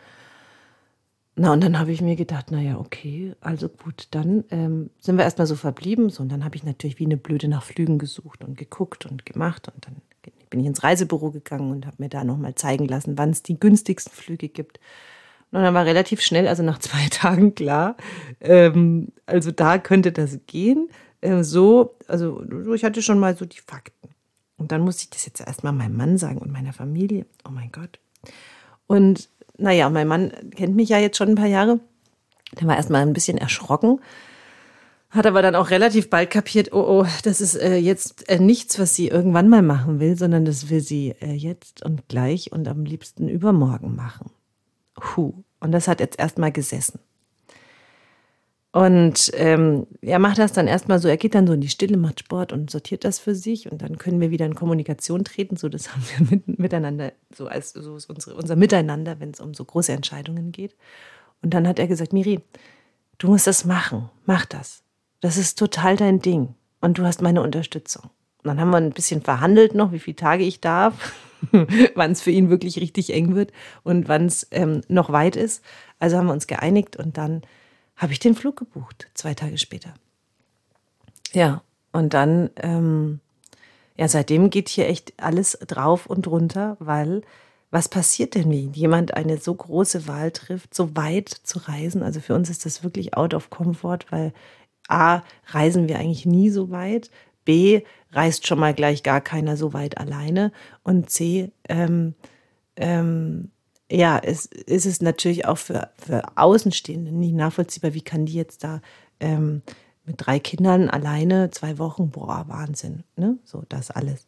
Na, 1.35 1.53
und 1.53 1.63
dann 1.63 1.79
habe 1.79 1.91
ich 1.91 2.01
mir 2.01 2.15
gedacht, 2.15 2.51
naja, 2.51 2.77
okay, 2.77 3.35
also 3.39 3.69
gut, 3.69 4.07
dann 4.11 4.43
ähm, 4.51 4.89
sind 4.99 5.17
wir 5.17 5.23
erstmal 5.23 5.47
so 5.47 5.55
verblieben. 5.55 6.09
So, 6.09 6.23
und 6.23 6.29
dann 6.29 6.43
habe 6.43 6.55
ich 6.55 6.63
natürlich 6.63 6.99
wie 6.99 7.05
eine 7.05 7.17
Blöde 7.17 7.47
nach 7.47 7.63
Flügen 7.63 7.99
gesucht 7.99 8.43
und 8.43 8.57
geguckt 8.57 9.05
und 9.05 9.25
gemacht. 9.25 9.69
Und 9.73 9.85
dann 9.85 9.95
bin 10.49 10.59
ich 10.59 10.65
ins 10.65 10.83
Reisebüro 10.83 11.31
gegangen 11.31 11.71
und 11.71 11.85
habe 11.85 11.95
mir 11.99 12.09
da 12.09 12.23
nochmal 12.23 12.55
zeigen 12.55 12.87
lassen, 12.87 13.17
wann 13.17 13.29
es 13.29 13.43
die 13.43 13.59
günstigsten 13.59 14.13
Flüge 14.13 14.49
gibt. 14.49 14.79
Und 15.51 15.61
dann 15.61 15.73
war 15.73 15.85
relativ 15.85 16.21
schnell, 16.21 16.47
also 16.47 16.63
nach 16.63 16.79
zwei 16.79 17.07
Tagen 17.09 17.55
klar, 17.55 17.97
ähm, 18.39 19.09
also 19.25 19.51
da 19.51 19.77
könnte 19.77 20.11
das 20.11 20.39
gehen. 20.47 20.89
Äh, 21.21 21.43
so, 21.43 21.95
also 22.07 22.43
ich 22.73 22.83
hatte 22.83 23.01
schon 23.01 23.19
mal 23.19 23.35
so 23.35 23.45
die 23.45 23.59
Fakten. 23.59 24.09
Und 24.57 24.71
dann 24.71 24.81
musste 24.81 25.03
ich 25.03 25.09
das 25.09 25.25
jetzt 25.25 25.41
erstmal 25.41 25.73
meinem 25.73 25.97
Mann 25.97 26.17
sagen 26.17 26.37
und 26.37 26.51
meiner 26.51 26.73
Familie. 26.73 27.25
Oh 27.47 27.51
mein 27.51 27.71
Gott. 27.71 27.99
Und 28.87 29.29
naja, 29.57 29.89
mein 29.89 30.07
Mann 30.07 30.31
kennt 30.55 30.75
mich 30.75 30.89
ja 30.89 30.99
jetzt 30.99 31.17
schon 31.17 31.29
ein 31.29 31.35
paar 31.35 31.47
Jahre. 31.47 31.79
Der 32.59 32.67
war 32.67 32.75
erstmal 32.75 33.01
ein 33.01 33.13
bisschen 33.13 33.37
erschrocken, 33.37 34.01
hat 35.09 35.25
aber 35.25 35.41
dann 35.41 35.55
auch 35.55 35.69
relativ 35.69 36.09
bald 36.09 36.29
kapiert, 36.29 36.73
oh, 36.73 37.01
oh, 37.01 37.07
das 37.23 37.41
ist 37.41 37.55
äh, 37.55 37.77
jetzt 37.77 38.29
äh, 38.29 38.39
nichts, 38.39 38.77
was 38.79 38.95
sie 38.95 39.07
irgendwann 39.07 39.49
mal 39.49 39.61
machen 39.61 39.99
will, 39.99 40.17
sondern 40.17 40.45
das 40.45 40.69
will 40.69 40.81
sie 40.81 41.15
äh, 41.21 41.33
jetzt 41.33 41.83
und 41.83 42.07
gleich 42.07 42.51
und 42.51 42.67
am 42.67 42.83
liebsten 42.83 43.29
übermorgen 43.29 43.95
machen. 43.95 44.31
Huh. 44.97 45.33
Und 45.59 45.71
das 45.71 45.87
hat 45.87 45.99
jetzt 45.99 46.19
erstmal 46.19 46.51
gesessen. 46.51 46.99
Und 48.73 49.31
ähm, 49.33 49.85
er 50.01 50.19
macht 50.19 50.39
das 50.39 50.53
dann 50.53 50.67
erstmal 50.67 50.99
so, 50.99 51.09
er 51.09 51.17
geht 51.17 51.35
dann 51.35 51.45
so 51.45 51.53
in 51.53 51.61
die 51.61 51.67
Stille, 51.67 51.97
macht 51.97 52.21
Sport 52.21 52.53
und 52.53 52.71
sortiert 52.71 53.03
das 53.03 53.19
für 53.19 53.35
sich 53.35 53.69
und 53.69 53.81
dann 53.81 53.97
können 53.97 54.21
wir 54.21 54.31
wieder 54.31 54.45
in 54.45 54.55
Kommunikation 54.55 55.25
treten. 55.25 55.57
So, 55.57 55.67
das 55.67 55.91
haben 55.93 56.03
wir 56.15 56.27
mit, 56.29 56.59
miteinander, 56.59 57.11
so 57.35 57.47
als 57.47 57.73
so 57.73 57.97
ist 57.97 58.09
unsere, 58.09 58.35
unser 58.35 58.55
Miteinander, 58.55 59.19
wenn 59.19 59.31
es 59.31 59.41
um 59.41 59.53
so 59.53 59.65
große 59.65 59.91
Entscheidungen 59.91 60.53
geht. 60.53 60.75
Und 61.41 61.53
dann 61.53 61.67
hat 61.67 61.79
er 61.79 61.87
gesagt, 61.87 62.13
Miri, 62.13 62.39
du 63.17 63.27
musst 63.27 63.47
das 63.47 63.65
machen, 63.65 64.09
mach 64.25 64.45
das. 64.45 64.83
Das 65.19 65.37
ist 65.37 65.59
total 65.59 65.97
dein 65.97 66.19
Ding 66.19 66.55
und 66.79 66.97
du 66.97 67.03
hast 67.03 67.21
meine 67.21 67.41
Unterstützung. 67.41 68.03
Und 68.43 68.47
dann 68.47 68.59
haben 68.59 68.71
wir 68.71 68.77
ein 68.77 68.91
bisschen 68.91 69.21
verhandelt 69.21 69.75
noch, 69.75 69.91
wie 69.91 69.99
viele 69.99 70.15
Tage 70.15 70.43
ich 70.43 70.61
darf, 70.61 71.13
wann 71.95 72.11
es 72.11 72.21
für 72.21 72.31
ihn 72.31 72.49
wirklich 72.49 72.79
richtig 72.79 73.13
eng 73.13 73.35
wird 73.35 73.51
und 73.83 74.07
wann 74.07 74.25
es 74.25 74.47
ähm, 74.51 74.81
noch 74.87 75.11
weit 75.11 75.35
ist. 75.35 75.63
Also 75.99 76.17
haben 76.17 76.27
wir 76.27 76.33
uns 76.33 76.47
geeinigt 76.47 76.97
und 76.97 77.17
dann 77.17 77.41
habe 77.95 78.13
ich 78.13 78.19
den 78.19 78.35
Flug 78.35 78.57
gebucht, 78.57 79.09
zwei 79.13 79.33
Tage 79.33 79.57
später. 79.57 79.93
Ja, 81.33 81.61
und 81.91 82.13
dann, 82.13 82.49
ähm, 82.57 83.19
ja, 83.97 84.07
seitdem 84.07 84.49
geht 84.49 84.69
hier 84.69 84.87
echt 84.87 85.13
alles 85.17 85.57
drauf 85.67 86.07
und 86.07 86.27
runter, 86.27 86.77
weil 86.79 87.21
was 87.69 87.87
passiert 87.87 88.35
denn, 88.35 88.51
wenn 88.51 88.73
jemand 88.73 89.13
eine 89.13 89.37
so 89.37 89.53
große 89.53 90.07
Wahl 90.07 90.31
trifft, 90.31 90.75
so 90.75 90.95
weit 90.95 91.29
zu 91.29 91.59
reisen? 91.59 92.03
Also 92.03 92.19
für 92.19 92.35
uns 92.35 92.49
ist 92.49 92.65
das 92.65 92.83
wirklich 92.83 93.15
out 93.15 93.33
of 93.33 93.49
comfort, 93.49 93.99
weil 94.09 94.33
A, 94.89 95.21
reisen 95.47 95.87
wir 95.87 95.97
eigentlich 95.97 96.25
nie 96.25 96.49
so 96.49 96.69
weit. 96.69 97.09
B, 97.45 97.81
reist 98.11 98.47
schon 98.47 98.59
mal 98.59 98.73
gleich 98.73 99.03
gar 99.03 99.21
keiner 99.21 99.57
so 99.57 99.73
weit 99.73 99.97
alleine. 99.97 100.51
Und 100.83 101.09
C, 101.09 101.51
ähm, 101.69 102.15
ähm, 102.75 103.51
ja, 103.91 104.19
es, 104.19 104.45
ist 104.45 104.85
es 104.85 105.01
natürlich 105.01 105.45
auch 105.45 105.57
für, 105.57 105.89
für 105.97 106.23
Außenstehende 106.35 107.11
nicht 107.11 107.33
nachvollziehbar, 107.33 107.93
wie 107.93 108.01
kann 108.01 108.25
die 108.25 108.33
jetzt 108.33 108.63
da 108.63 108.81
ähm, 109.19 109.61
mit 110.05 110.15
drei 110.25 110.39
Kindern 110.39 110.89
alleine 110.89 111.51
zwei 111.51 111.77
Wochen, 111.77 112.09
boah, 112.09 112.45
Wahnsinn, 112.47 113.03
ne? 113.15 113.37
So, 113.43 113.63
das 113.69 113.91
alles. 113.91 114.25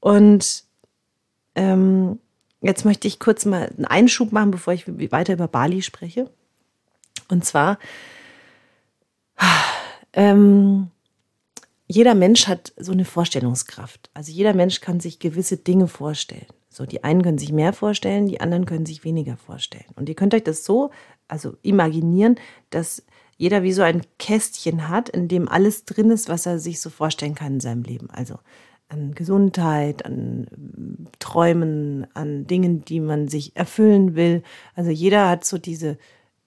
Und 0.00 0.64
ähm, 1.54 2.18
jetzt 2.60 2.84
möchte 2.84 3.06
ich 3.08 3.18
kurz 3.18 3.44
mal 3.44 3.70
einen 3.76 3.84
Einschub 3.84 4.32
machen, 4.32 4.50
bevor 4.50 4.72
ich 4.72 4.86
weiter 5.12 5.34
über 5.34 5.48
Bali 5.48 5.82
spreche. 5.82 6.30
Und 7.28 7.44
zwar, 7.44 7.78
ähm, 10.12 10.90
jeder 11.88 12.14
Mensch 12.14 12.46
hat 12.46 12.72
so 12.76 12.92
eine 12.92 13.06
Vorstellungskraft. 13.06 14.10
Also 14.14 14.30
jeder 14.30 14.54
Mensch 14.54 14.80
kann 14.80 15.00
sich 15.00 15.18
gewisse 15.18 15.56
Dinge 15.56 15.88
vorstellen. 15.88 16.46
So, 16.68 16.84
die 16.84 17.02
einen 17.02 17.22
können 17.22 17.38
sich 17.38 17.50
mehr 17.50 17.72
vorstellen, 17.72 18.26
die 18.26 18.40
anderen 18.40 18.66
können 18.66 18.86
sich 18.86 19.02
weniger 19.02 19.38
vorstellen. 19.38 19.86
Und 19.96 20.08
ihr 20.08 20.14
könnt 20.14 20.34
euch 20.34 20.44
das 20.44 20.64
so, 20.64 20.90
also 21.26 21.56
imaginieren, 21.62 22.36
dass 22.70 23.02
jeder 23.38 23.62
wie 23.62 23.72
so 23.72 23.82
ein 23.82 24.02
Kästchen 24.18 24.88
hat, 24.88 25.08
in 25.08 25.28
dem 25.28 25.48
alles 25.48 25.86
drin 25.86 26.10
ist, 26.10 26.28
was 26.28 26.44
er 26.44 26.58
sich 26.58 26.80
so 26.80 26.90
vorstellen 26.90 27.34
kann 27.34 27.54
in 27.54 27.60
seinem 27.60 27.82
Leben. 27.84 28.10
Also 28.10 28.38
an 28.88 29.14
Gesundheit, 29.14 30.04
an 30.04 31.08
Träumen, 31.18 32.06
an 32.14 32.46
Dingen, 32.46 32.84
die 32.84 33.00
man 33.00 33.28
sich 33.28 33.56
erfüllen 33.56 34.14
will. 34.14 34.42
Also 34.74 34.90
jeder 34.90 35.28
hat 35.28 35.44
so 35.44 35.56
diese, 35.56 35.98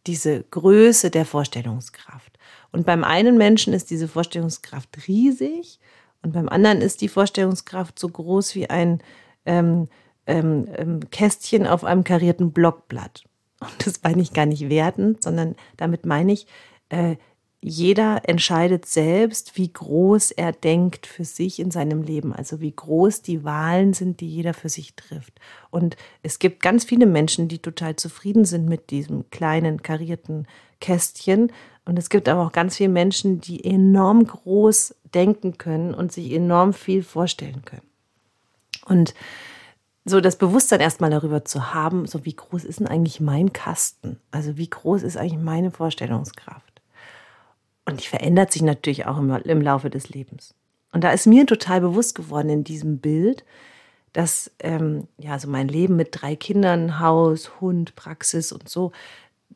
diese 0.07 0.43
Größe 0.43 1.11
der 1.11 1.25
Vorstellungskraft. 1.25 2.37
Und 2.71 2.85
beim 2.85 3.03
einen 3.03 3.37
Menschen 3.37 3.73
ist 3.73 3.89
diese 3.89 4.07
Vorstellungskraft 4.07 5.07
riesig 5.07 5.79
und 6.21 6.33
beim 6.33 6.49
anderen 6.49 6.81
ist 6.81 7.01
die 7.01 7.09
Vorstellungskraft 7.09 7.99
so 7.99 8.07
groß 8.09 8.55
wie 8.55 8.69
ein 8.69 9.01
ähm, 9.45 9.87
ähm, 10.27 10.67
ähm, 10.75 10.99
Kästchen 11.09 11.67
auf 11.67 11.83
einem 11.83 12.03
karierten 12.03 12.51
Blockblatt. 12.51 13.23
Und 13.59 13.85
das 13.85 14.01
meine 14.03 14.21
ich 14.21 14.33
gar 14.33 14.45
nicht 14.45 14.69
wertend, 14.69 15.23
sondern 15.23 15.55
damit 15.77 16.05
meine 16.05 16.31
ich, 16.31 16.47
äh, 16.89 17.15
jeder 17.63 18.27
entscheidet 18.27 18.87
selbst, 18.87 19.55
wie 19.55 19.71
groß 19.71 20.31
er 20.31 20.51
denkt 20.51 21.05
für 21.05 21.23
sich 21.23 21.59
in 21.59 21.69
seinem 21.69 22.01
Leben, 22.01 22.33
also 22.33 22.59
wie 22.59 22.71
groß 22.71 23.21
die 23.21 23.43
Wahlen 23.43 23.93
sind, 23.93 24.19
die 24.19 24.27
jeder 24.27 24.55
für 24.55 24.69
sich 24.69 24.95
trifft. 24.95 25.39
Und 25.69 25.95
es 26.23 26.39
gibt 26.39 26.63
ganz 26.63 26.83
viele 26.83 27.05
Menschen, 27.05 27.47
die 27.47 27.59
total 27.59 27.95
zufrieden 27.97 28.45
sind 28.45 28.67
mit 28.67 28.89
diesem 28.89 29.29
kleinen 29.29 29.83
karierten 29.83 30.47
Kästchen. 30.79 31.51
Und 31.85 31.99
es 31.99 32.09
gibt 32.09 32.27
aber 32.27 32.47
auch 32.47 32.51
ganz 32.51 32.77
viele 32.77 32.89
Menschen, 32.89 33.41
die 33.41 33.63
enorm 33.63 34.25
groß 34.25 34.95
denken 35.13 35.59
können 35.59 35.93
und 35.93 36.11
sich 36.11 36.31
enorm 36.31 36.73
viel 36.73 37.03
vorstellen 37.03 37.61
können. 37.63 37.85
Und 38.85 39.13
so 40.03 40.19
das 40.19 40.35
Bewusstsein 40.35 40.79
erstmal 40.79 41.11
darüber 41.11 41.45
zu 41.45 41.75
haben, 41.75 42.07
so 42.07 42.25
wie 42.25 42.35
groß 42.35 42.63
ist 42.63 42.79
denn 42.79 42.87
eigentlich 42.87 43.19
mein 43.19 43.53
Kasten? 43.53 44.19
Also 44.31 44.57
wie 44.57 44.67
groß 44.67 45.03
ist 45.03 45.15
eigentlich 45.15 45.39
meine 45.39 45.69
Vorstellungskraft? 45.69 46.70
Und 47.85 48.01
die 48.01 48.07
verändert 48.07 48.51
sich 48.51 48.61
natürlich 48.61 49.05
auch 49.05 49.17
im, 49.17 49.29
im 49.31 49.61
Laufe 49.61 49.89
des 49.89 50.09
Lebens. 50.09 50.53
Und 50.91 51.03
da 51.03 51.11
ist 51.11 51.25
mir 51.25 51.45
total 51.45 51.81
bewusst 51.81 52.15
geworden 52.15 52.49
in 52.49 52.63
diesem 52.63 52.99
Bild, 52.99 53.43
dass 54.13 54.51
ähm, 54.59 55.07
ja 55.17 55.39
so 55.39 55.47
mein 55.47 55.67
Leben 55.67 55.95
mit 55.95 56.09
drei 56.11 56.35
Kindern, 56.35 56.99
Haus, 56.99 57.61
Hund, 57.61 57.95
Praxis 57.95 58.51
und 58.51 58.67
so, 58.67 58.91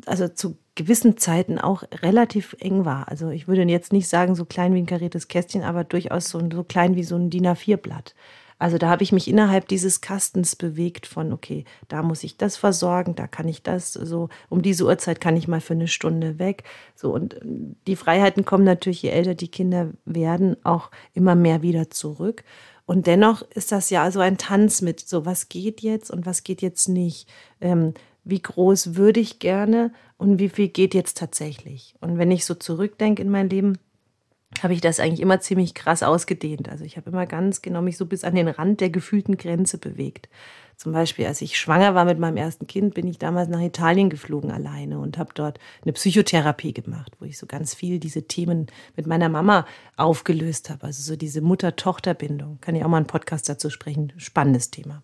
also 0.06 0.28
zu 0.28 0.58
gewissen 0.76 1.18
Zeiten 1.18 1.58
auch 1.60 1.84
relativ 2.02 2.56
eng 2.60 2.86
war. 2.86 3.08
Also 3.10 3.30
ich 3.30 3.48
würde 3.48 3.64
jetzt 3.64 3.94
nicht 3.94 4.08
sagen 4.08 4.36
so 4.36 4.46
klein 4.46 4.74
wie 4.74 4.80
ein 4.80 4.86
kariertes 4.86 5.28
Kästchen, 5.28 5.64
aber 5.64 5.84
durchaus 5.84 6.30
so, 6.30 6.42
so 6.52 6.64
klein 6.64 6.96
wie 6.96 7.04
so 7.04 7.16
ein 7.16 7.30
DIN 7.30 7.48
A4-Blatt. 7.48 8.14
Also 8.58 8.78
da 8.78 8.90
habe 8.90 9.04
ich 9.04 9.12
mich 9.12 9.28
innerhalb 9.28 9.68
dieses 9.68 10.02
Kastens 10.02 10.56
bewegt 10.56 11.08
von, 11.08 11.34
okay, 11.34 11.66
da 11.88 12.02
muss 12.04 12.24
ich 12.24 12.38
das 12.38 12.56
versorgen, 12.56 13.16
da 13.16 13.28
kann 13.28 13.48
ich 13.48 13.64
das, 13.64 13.94
so 13.94 14.30
um 14.50 14.62
diese 14.62 14.86
Uhrzeit 14.86 15.20
kann 15.20 15.36
ich 15.36 15.48
mal 15.48 15.62
für 15.62 15.74
eine 15.74 15.88
Stunde 15.88 16.40
weg. 16.40 16.64
So 16.96 17.14
und 17.14 17.34
äh, 17.36 17.40
die 17.88 17.96
Freiheiten 17.96 18.46
kommen 18.46 18.64
natürlich, 18.64 19.02
je 19.02 19.10
älter 19.10 19.36
die 19.36 19.50
Kinder 19.50 19.92
werden, 20.06 20.56
auch 20.64 20.90
immer 21.14 21.36
mehr 21.36 21.62
wieder 21.62 21.90
zurück. 21.90 22.44
Und 22.86 23.08
dennoch 23.08 23.42
ist 23.52 23.72
das 23.72 23.90
ja 23.90 24.10
so 24.12 24.20
ein 24.20 24.38
Tanz 24.38 24.82
mit, 24.82 25.00
so 25.00 25.26
was 25.26 25.50
geht 25.50 25.82
jetzt 25.82 26.12
und 26.12 26.26
was 26.26 26.44
geht 26.44 26.62
jetzt 26.62 26.88
nicht. 26.88 27.28
Ähm, 27.60 27.94
wie 28.24 28.42
groß 28.42 28.96
würde 28.96 29.20
ich 29.20 29.40
gerne 29.40 29.92
und 30.18 30.40
wie 30.40 30.50
viel 30.50 30.68
geht 30.68 30.94
jetzt 30.94 31.18
tatsächlich. 31.18 31.96
Und 32.02 32.18
wenn 32.18 32.32
ich 32.32 32.46
so 32.46 32.56
zurückdenke 32.56 33.22
in 33.22 33.30
mein 33.30 33.50
Leben, 33.50 33.78
habe 34.62 34.74
ich 34.74 34.82
das 34.82 35.00
eigentlich 35.00 35.22
immer 35.22 35.40
ziemlich 35.40 35.74
krass 35.74 36.04
ausgedehnt. 36.04 36.70
Also 36.70 36.84
ich 36.84 36.98
habe 36.98 37.10
immer 37.10 37.26
ganz 37.26 37.62
genau 37.62 37.82
mich 37.82 37.98
so 37.98 38.06
bis 38.06 38.24
an 38.24 38.36
den 38.36 38.48
Rand 38.48 38.82
der 38.82 38.90
gefühlten 38.90 39.38
Grenze 39.38 39.78
bewegt. 39.78 40.30
Zum 40.78 40.92
Beispiel, 40.92 41.26
als 41.26 41.42
ich 41.42 41.58
schwanger 41.58 41.96
war 41.96 42.04
mit 42.04 42.20
meinem 42.20 42.36
ersten 42.36 42.68
Kind, 42.68 42.96
bin 42.96 43.08
ich 43.08 43.18
damals 43.18 43.48
nach 43.48 43.62
Italien 43.62 44.10
geflogen 44.10 44.52
alleine 44.52 45.00
und 45.00 45.18
habe 45.18 45.32
dort 45.34 45.60
eine 45.84 45.94
Psychotherapie 45.94 46.74
gemacht, 46.74 47.14
wo 47.20 47.26
ich 47.26 47.38
so 47.38 47.46
ganz 47.46 47.74
viel 47.74 48.00
diese 48.00 48.24
Themen 48.24 48.68
mit 48.96 49.08
meiner 49.08 49.30
Mama 49.30 49.66
aufgelöst 49.96 50.70
habe. 50.70 50.88
Also 50.88 51.02
so 51.02 51.16
diese 51.16 51.42
Mutter-Tochter-Bindung. 51.42 52.60
Kann 52.60 52.76
ich 52.76 52.84
auch 52.84 52.90
mal 52.90 52.98
einen 52.98 53.08
Podcast 53.08 53.48
dazu 53.48 53.70
sprechen. 53.70 54.12
Spannendes 54.18 54.70
Thema. 54.70 55.02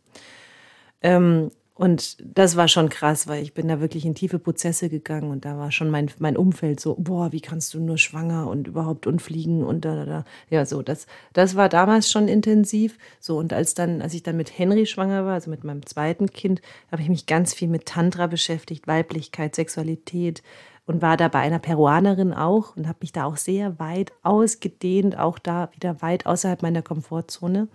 Ähm, 1.02 1.52
und 1.82 2.18
das 2.38 2.58
war 2.58 2.68
schon 2.68 2.90
krass, 2.90 3.26
weil 3.26 3.42
ich 3.42 3.56
bin 3.56 3.68
da 3.68 3.82
wirklich 3.82 4.06
in 4.06 4.14
tiefe 4.14 4.38
Prozesse 4.38 4.88
gegangen 4.88 5.32
und 5.32 5.46
da 5.46 5.58
war 5.58 5.72
schon 5.72 5.90
mein, 5.90 6.12
mein 6.20 6.38
Umfeld 6.38 6.80
so, 6.80 6.96
boah, 7.00 7.32
wie 7.32 7.42
kannst 7.42 7.74
du 7.74 7.80
nur 7.80 7.98
schwanger 7.98 8.48
und 8.48 8.68
überhaupt 8.68 9.08
unfliegen 9.08 9.64
und 9.64 9.84
da, 9.84 9.96
da, 9.96 10.06
da. 10.06 10.26
Ja, 10.52 10.64
so, 10.68 10.84
das, 10.84 11.08
das 11.34 11.56
war 11.56 11.70
damals 11.70 12.12
schon 12.12 12.28
intensiv. 12.28 13.00
So, 13.20 13.40
und 13.40 13.52
als 13.52 13.74
dann, 13.74 14.04
als 14.04 14.14
ich 14.14 14.22
dann 14.22 14.38
mit 14.38 14.60
Henry 14.60 14.86
schwanger 14.86 15.26
war, 15.26 15.34
also 15.34 15.50
mit 15.50 15.64
meinem 15.64 15.84
zweiten 15.84 16.28
Kind, 16.28 16.62
habe 16.92 17.02
ich 17.02 17.10
mich 17.10 17.26
ganz 17.26 17.56
viel 17.56 17.68
mit 17.68 17.88
Tantra 17.88 18.28
beschäftigt, 18.28 18.86
Weiblichkeit, 18.86 19.56
Sexualität 19.56 20.44
und 20.86 21.02
war 21.02 21.18
da 21.18 21.30
bei 21.30 21.40
einer 21.40 21.58
Peruanerin 21.58 22.32
auch 22.32 22.78
und 22.78 22.88
habe 22.88 23.00
mich 23.02 23.12
da 23.12 23.26
auch 23.26 23.38
sehr 23.38 23.80
weit 23.80 24.12
ausgedehnt, 24.22 25.18
auch 25.18 25.40
da 25.40 25.72
wieder 25.74 26.00
weit 26.04 26.28
außerhalb 26.28 26.62
meiner 26.62 26.84
Komfortzone. 26.84 27.70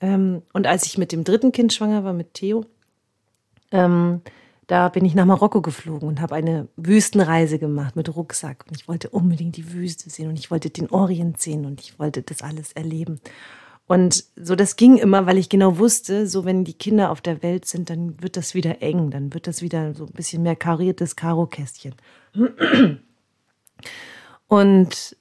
Ähm, 0.00 0.42
und 0.52 0.68
als 0.68 0.86
ich 0.86 0.98
mit 0.98 1.10
dem 1.10 1.24
dritten 1.24 1.50
Kind 1.50 1.72
schwanger 1.72 2.04
war, 2.04 2.12
mit 2.12 2.34
Theo, 2.34 2.64
ähm, 3.70 4.22
da 4.66 4.88
bin 4.90 5.04
ich 5.04 5.14
nach 5.14 5.24
Marokko 5.24 5.62
geflogen 5.62 6.08
und 6.08 6.20
habe 6.20 6.34
eine 6.34 6.68
Wüstenreise 6.76 7.58
gemacht 7.58 7.96
mit 7.96 8.14
Rucksack. 8.14 8.66
Und 8.68 8.76
ich 8.76 8.86
wollte 8.86 9.08
unbedingt 9.08 9.56
die 9.56 9.72
Wüste 9.72 10.10
sehen 10.10 10.28
und 10.28 10.38
ich 10.38 10.50
wollte 10.50 10.68
den 10.68 10.90
Orient 10.90 11.40
sehen 11.40 11.64
und 11.64 11.80
ich 11.80 11.98
wollte 11.98 12.22
das 12.22 12.42
alles 12.42 12.72
erleben. 12.72 13.20
Und 13.86 14.24
so, 14.36 14.54
das 14.54 14.76
ging 14.76 14.98
immer, 14.98 15.24
weil 15.24 15.38
ich 15.38 15.48
genau 15.48 15.78
wusste, 15.78 16.26
so 16.26 16.44
wenn 16.44 16.64
die 16.64 16.74
Kinder 16.74 17.10
auf 17.10 17.22
der 17.22 17.42
Welt 17.42 17.64
sind, 17.64 17.88
dann 17.88 18.22
wird 18.22 18.36
das 18.36 18.54
wieder 18.54 18.82
eng, 18.82 19.10
dann 19.10 19.32
wird 19.32 19.46
das 19.46 19.62
wieder 19.62 19.94
so 19.94 20.04
ein 20.04 20.12
bisschen 20.12 20.42
mehr 20.42 20.56
kariertes 20.56 21.16
Karokästchen. 21.16 21.94
Und, 24.48 25.16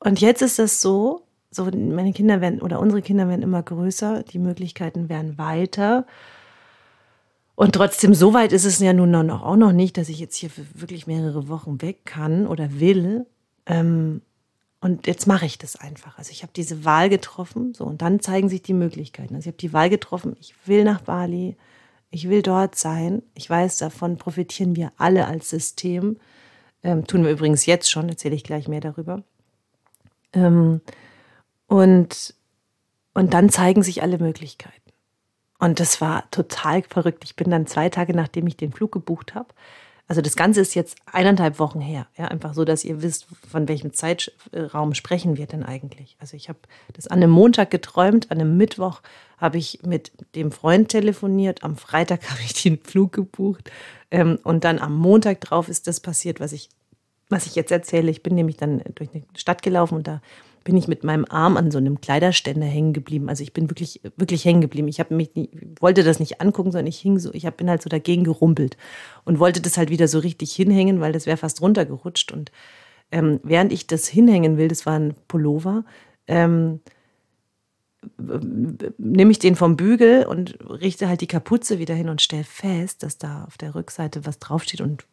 und 0.00 0.20
jetzt 0.20 0.42
ist 0.42 0.58
das 0.58 0.80
so, 0.80 1.26
so 1.50 1.64
meine 1.64 2.12
Kinder 2.12 2.40
werden 2.40 2.60
oder 2.60 2.78
unsere 2.80 3.02
Kinder 3.02 3.28
werden 3.28 3.42
immer 3.42 3.62
größer, 3.62 4.22
die 4.24 4.38
Möglichkeiten 4.38 5.08
werden 5.08 5.38
weiter. 5.38 6.06
Und 7.58 7.72
trotzdem, 7.72 8.14
so 8.14 8.34
weit 8.34 8.52
ist 8.52 8.64
es 8.64 8.78
ja 8.78 8.92
nun 8.92 9.10
noch, 9.10 9.42
auch 9.42 9.56
noch 9.56 9.72
nicht, 9.72 9.96
dass 9.96 10.08
ich 10.08 10.20
jetzt 10.20 10.36
hier 10.36 10.48
wirklich 10.74 11.08
mehrere 11.08 11.48
Wochen 11.48 11.82
weg 11.82 12.04
kann 12.04 12.46
oder 12.46 12.78
will. 12.78 13.26
Ähm, 13.66 14.22
und 14.80 15.08
jetzt 15.08 15.26
mache 15.26 15.44
ich 15.44 15.58
das 15.58 15.74
einfach. 15.74 16.18
Also 16.18 16.30
ich 16.30 16.44
habe 16.44 16.52
diese 16.54 16.84
Wahl 16.84 17.08
getroffen, 17.08 17.74
so 17.74 17.82
und 17.82 18.00
dann 18.00 18.20
zeigen 18.20 18.48
sich 18.48 18.62
die 18.62 18.74
Möglichkeiten. 18.74 19.34
Also 19.34 19.48
ich 19.48 19.54
habe 19.54 19.60
die 19.60 19.72
Wahl 19.72 19.90
getroffen, 19.90 20.36
ich 20.38 20.54
will 20.66 20.84
nach 20.84 21.00
Bali, 21.00 21.56
ich 22.12 22.28
will 22.28 22.42
dort 22.42 22.76
sein. 22.76 23.24
Ich 23.34 23.50
weiß, 23.50 23.78
davon 23.78 24.18
profitieren 24.18 24.76
wir 24.76 24.92
alle 24.96 25.26
als 25.26 25.50
System. 25.50 26.18
Ähm, 26.84 27.08
tun 27.08 27.24
wir 27.24 27.32
übrigens 27.32 27.66
jetzt 27.66 27.90
schon, 27.90 28.08
erzähle 28.08 28.36
ich 28.36 28.44
gleich 28.44 28.68
mehr 28.68 28.80
darüber. 28.80 29.24
Ähm, 30.32 30.80
und, 31.66 32.34
und 33.14 33.34
dann 33.34 33.50
zeigen 33.50 33.82
sich 33.82 34.00
alle 34.00 34.18
Möglichkeiten. 34.18 34.87
Und 35.58 35.80
das 35.80 36.00
war 36.00 36.30
total 36.30 36.82
verrückt. 36.82 37.24
Ich 37.24 37.36
bin 37.36 37.50
dann 37.50 37.66
zwei 37.66 37.88
Tage, 37.88 38.14
nachdem 38.14 38.46
ich 38.46 38.56
den 38.56 38.72
Flug 38.72 38.92
gebucht 38.92 39.34
habe, 39.34 39.48
Also 40.10 40.22
das 40.22 40.36
Ganze 40.36 40.62
ist 40.62 40.74
jetzt 40.74 40.96
eineinhalb 41.04 41.58
Wochen 41.58 41.80
her. 41.80 42.06
Ja, 42.16 42.28
einfach 42.28 42.54
so, 42.54 42.64
dass 42.64 42.84
ihr 42.84 43.02
wisst, 43.02 43.26
von 43.50 43.68
welchem 43.68 43.92
Zeitraum 43.92 44.94
sprechen 44.94 45.36
wir 45.36 45.46
denn 45.46 45.64
eigentlich. 45.64 46.16
Also 46.18 46.34
ich 46.36 46.48
habe 46.48 46.60
das 46.94 47.08
an 47.08 47.18
einem 47.18 47.30
Montag 47.30 47.70
geträumt, 47.70 48.30
an 48.30 48.40
einem 48.40 48.56
Mittwoch 48.56 49.02
habe 49.36 49.58
ich 49.58 49.80
mit 49.84 50.12
dem 50.34 50.50
Freund 50.50 50.88
telefoniert, 50.88 51.62
am 51.62 51.76
Freitag 51.76 52.22
habe 52.30 52.40
ich 52.40 52.54
den 52.62 52.78
Flug 52.78 53.12
gebucht 53.12 53.70
ähm, 54.10 54.38
und 54.44 54.64
dann 54.64 54.78
am 54.78 54.96
Montag 54.96 55.40
drauf 55.42 55.68
ist 55.68 55.86
das 55.86 56.00
passiert, 56.00 56.40
was 56.40 56.52
ich, 56.52 56.70
was 57.28 57.46
ich 57.46 57.54
jetzt 57.54 57.72
erzähle. 57.72 58.10
Ich 58.10 58.22
bin 58.22 58.34
nämlich 58.34 58.56
dann 58.56 58.82
durch 58.94 59.10
eine 59.12 59.24
Stadt 59.36 59.62
gelaufen 59.62 59.96
und 59.96 60.06
da 60.06 60.20
bin 60.64 60.76
ich 60.76 60.88
mit 60.88 61.04
meinem 61.04 61.24
Arm 61.28 61.56
an 61.56 61.70
so 61.70 61.78
einem 61.78 62.00
Kleiderständer 62.00 62.66
hängen 62.66 62.92
geblieben. 62.92 63.28
Also 63.28 63.42
ich 63.42 63.52
bin 63.52 63.70
wirklich, 63.70 64.00
wirklich 64.16 64.44
hängen 64.44 64.60
geblieben. 64.60 64.88
Ich 64.88 65.00
habe 65.00 65.14
mich 65.14 65.34
nie, 65.34 65.48
wollte 65.80 66.04
das 66.04 66.20
nicht 66.20 66.40
angucken, 66.40 66.72
sondern 66.72 66.88
ich 66.88 66.98
hing 66.98 67.18
so, 67.18 67.32
ich 67.32 67.48
bin 67.52 67.70
halt 67.70 67.82
so 67.82 67.88
dagegen 67.88 68.24
gerumpelt 68.24 68.76
und 69.24 69.38
wollte 69.38 69.60
das 69.60 69.78
halt 69.78 69.90
wieder 69.90 70.08
so 70.08 70.18
richtig 70.18 70.52
hinhängen, 70.52 71.00
weil 71.00 71.12
das 71.12 71.26
wäre 71.26 71.36
fast 71.36 71.62
runtergerutscht. 71.62 72.32
Und 72.32 72.52
ähm, 73.10 73.40
während 73.42 73.72
ich 73.72 73.86
das 73.86 74.06
hinhängen 74.08 74.58
will, 74.58 74.68
das 74.68 74.84
war 74.84 74.98
ein 74.98 75.14
Pullover, 75.26 75.84
ähm, 76.26 76.80
nehme 78.98 79.30
ich 79.30 79.38
den 79.38 79.56
vom 79.56 79.76
Bügel 79.76 80.26
und 80.26 80.58
richte 80.68 81.08
halt 81.08 81.20
die 81.20 81.26
Kapuze 81.26 81.78
wieder 81.78 81.94
hin 81.94 82.08
und 82.08 82.22
stelle 82.22 82.44
fest, 82.44 83.02
dass 83.02 83.18
da 83.18 83.44
auf 83.44 83.58
der 83.58 83.74
Rückseite 83.74 84.24
was 84.24 84.38
draufsteht 84.38 84.80
und 84.80 85.06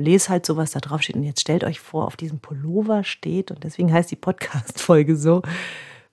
lese 0.00 0.28
halt 0.28 0.46
so, 0.46 0.56
was 0.56 0.72
da 0.72 0.80
drauf 0.80 1.02
steht. 1.02 1.16
Und 1.16 1.24
jetzt 1.24 1.40
stellt 1.40 1.64
euch 1.64 1.80
vor, 1.80 2.06
auf 2.06 2.16
diesem 2.16 2.40
Pullover 2.40 3.04
steht, 3.04 3.50
und 3.50 3.62
deswegen 3.64 3.92
heißt 3.92 4.10
die 4.10 4.16
Podcast-Folge 4.16 5.16
so, 5.16 5.42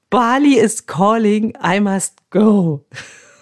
Bali 0.09 0.57
is 0.57 0.85
calling, 0.85 1.53
I 1.63 1.79
must 1.79 2.29
go. 2.29 2.85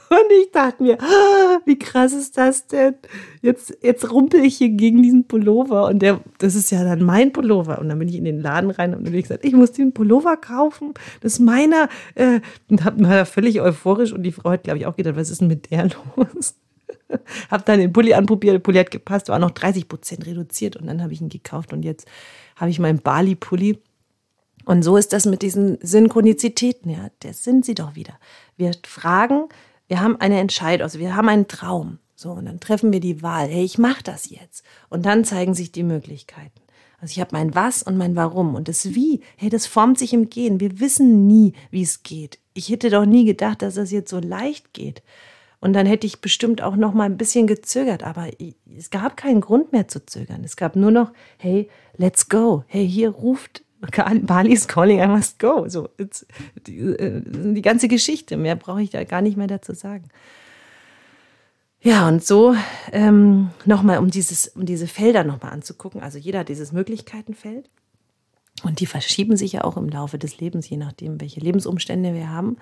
Und 0.10 0.32
ich 0.40 0.52
dachte 0.52 0.84
mir, 0.84 1.02
ah, 1.02 1.60
wie 1.66 1.80
krass 1.80 2.14
ist 2.14 2.38
das 2.38 2.68
denn? 2.68 2.96
Jetzt, 3.42 3.76
jetzt 3.82 4.12
rumpel 4.12 4.44
ich 4.46 4.58
hier 4.58 4.70
gegen 4.70 5.02
diesen 5.02 5.28
Pullover 5.28 5.88
und 5.88 6.00
der, 6.00 6.22
das 6.38 6.54
ist 6.56 6.72
ja 6.72 6.84
dann 6.84 7.04
mein 7.04 7.34
Pullover. 7.34 7.80
Und 7.80 7.90
dann 7.90 7.98
bin 7.98 8.08
ich 8.08 8.16
in 8.16 8.24
den 8.24 8.40
Laden 8.40 8.70
rein 8.70 8.94
und 8.94 9.08
habe 9.08 9.22
gesagt, 9.22 9.44
ich 9.44 9.54
muss 9.54 9.72
den 9.72 9.94
Pullover 9.94 10.38
kaufen. 10.38 10.94
Das 11.22 11.34
ist 11.34 11.40
meiner. 11.40 11.90
Äh, 12.14 12.42
und 12.70 12.86
hab 12.86 13.00
mal 13.00 13.26
völlig 13.26 13.62
euphorisch 13.62 14.14
und 14.14 14.24
die 14.24 14.32
Frau 14.32 14.52
hat, 14.52 14.64
glaube 14.64 14.78
ich, 14.78 14.86
auch 14.86 14.96
gedacht, 14.96 15.16
was 15.16 15.30
ist 15.30 15.42
denn 15.42 15.48
mit 15.48 15.72
der 15.72 15.90
los? 16.16 16.56
habe 17.50 17.64
dann 17.66 17.80
den 17.80 17.94
Pulli 17.94 18.14
anprobiert, 18.14 18.54
der 18.54 18.60
Pulli 18.60 18.80
hat 18.80 18.92
gepasst, 18.92 19.30
war 19.30 19.40
noch 19.40 19.52
30 19.52 19.88
Prozent 19.88 20.26
reduziert 20.26 20.76
und 20.76 20.88
dann 20.88 21.02
habe 21.02 21.14
ich 21.14 21.22
ihn 21.22 21.30
gekauft 21.30 21.74
und 21.74 21.84
jetzt 21.84 22.08
habe 22.56 22.70
ich 22.70 22.80
meinen 22.80 23.00
Bali-Pulli. 23.00 23.80
Und 24.66 24.82
so 24.82 24.98
ist 24.98 25.14
das 25.14 25.26
mit 25.26 25.42
diesen 25.42 25.78
Synchronizitäten, 25.82 26.90
ja, 26.90 27.10
das 27.20 27.44
sind 27.44 27.66
sie 27.66 27.76
doch 27.76 27.96
wieder. 27.96 28.18
Wir 28.58 28.72
fragen, 28.84 29.48
wir 29.88 30.02
haben 30.02 30.20
eine 30.20 30.40
Entscheidung, 30.40 30.84
also 30.84 31.00
wir 31.00 31.16
haben 31.16 31.30
einen 31.30 31.48
Traum. 31.48 32.00
So, 32.16 32.32
und 32.32 32.46
dann 32.46 32.60
treffen 32.60 32.94
wir 32.94 33.02
die 33.02 33.22
Wahl. 33.22 33.48
Hey, 33.48 33.64
ich 33.64 33.78
mache 33.78 34.02
das 34.02 34.30
jetzt. 34.30 34.64
Und 34.90 35.06
dann 35.06 35.26
zeigen 35.26 35.54
sich 35.54 35.72
die 35.72 35.84
Möglichkeiten. 35.84 36.62
Also 37.00 37.12
ich 37.12 37.20
habe 37.20 37.32
mein 37.34 37.54
Was 37.54 37.84
und 37.84 37.98
mein 37.98 38.16
Warum. 38.16 38.56
Und 38.56 38.68
das 38.68 38.96
Wie, 38.96 39.22
hey, 39.36 39.50
das 39.50 39.68
formt 39.68 40.00
sich 40.00 40.14
im 40.14 40.30
Gehen. 40.30 40.60
Wir 40.60 40.80
wissen 40.80 41.28
nie, 41.28 41.54
wie 41.72 41.84
es 41.84 42.04
geht. 42.04 42.40
Ich 42.54 42.70
hätte 42.70 42.90
doch 42.90 43.06
nie 43.06 43.26
gedacht, 43.26 43.62
dass 43.62 43.76
das 43.76 43.92
jetzt 43.92 44.10
so 44.10 44.20
leicht 44.20 44.74
geht. 44.74 45.04
Und 45.66 45.74
dann 45.74 45.88
hätte 45.88 46.06
ich 46.06 46.22
bestimmt 46.22 46.62
auch 46.62 46.76
noch 46.76 46.94
mal 46.94 47.06
ein 47.06 47.18
bisschen 47.18 47.48
gezögert, 47.48 48.04
aber 48.04 48.28
es 48.78 48.92
gab 48.92 49.18
keinen 49.18 49.42
Grund 49.42 49.72
mehr 49.72 49.88
zu 49.88 50.06
zögern. 50.06 50.44
Es 50.44 50.58
gab 50.58 50.76
nur 50.76 50.92
noch, 50.92 51.12
hey, 51.40 51.72
let's 51.98 52.30
go. 52.30 52.64
Hey, 52.68 52.88
hier 52.88 53.10
ruft 53.10 53.64
Bali 54.22 54.54
is 54.54 54.68
calling, 54.68 55.00
I 55.00 55.08
must 55.08 55.40
go. 55.40 55.68
So, 55.68 55.90
die, 56.68 56.78
äh, 56.78 57.20
die 57.26 57.64
ganze 57.64 57.88
Geschichte. 57.88 58.38
Mehr 58.38 58.56
brauche 58.56 58.84
ich 58.84 58.92
da 58.92 59.04
gar 59.06 59.24
nicht 59.24 59.38
mehr 59.38 59.48
dazu 59.48 59.74
sagen. 59.74 60.10
Ja, 61.82 62.08
und 62.08 62.24
so 62.24 62.56
ähm, 62.92 63.50
nochmal, 63.66 63.98
um, 63.98 64.06
um 64.06 64.66
diese 64.68 64.88
Felder 64.88 65.24
nochmal 65.24 65.52
anzugucken. 65.52 66.00
Also 66.04 66.20
jeder 66.20 66.42
hat 66.42 66.50
dieses 66.50 66.74
Möglichkeitenfeld. 66.74 67.72
Und 68.62 68.82
die 68.82 68.86
verschieben 68.86 69.36
sich 69.36 69.54
ja 69.54 69.64
auch 69.64 69.78
im 69.78 69.90
Laufe 69.90 70.20
des 70.20 70.40
Lebens, 70.40 70.70
je 70.70 70.78
nachdem, 70.78 71.20
welche 71.20 71.40
Lebensumstände 71.40 72.14
wir 72.14 72.30
haben. 72.30 72.58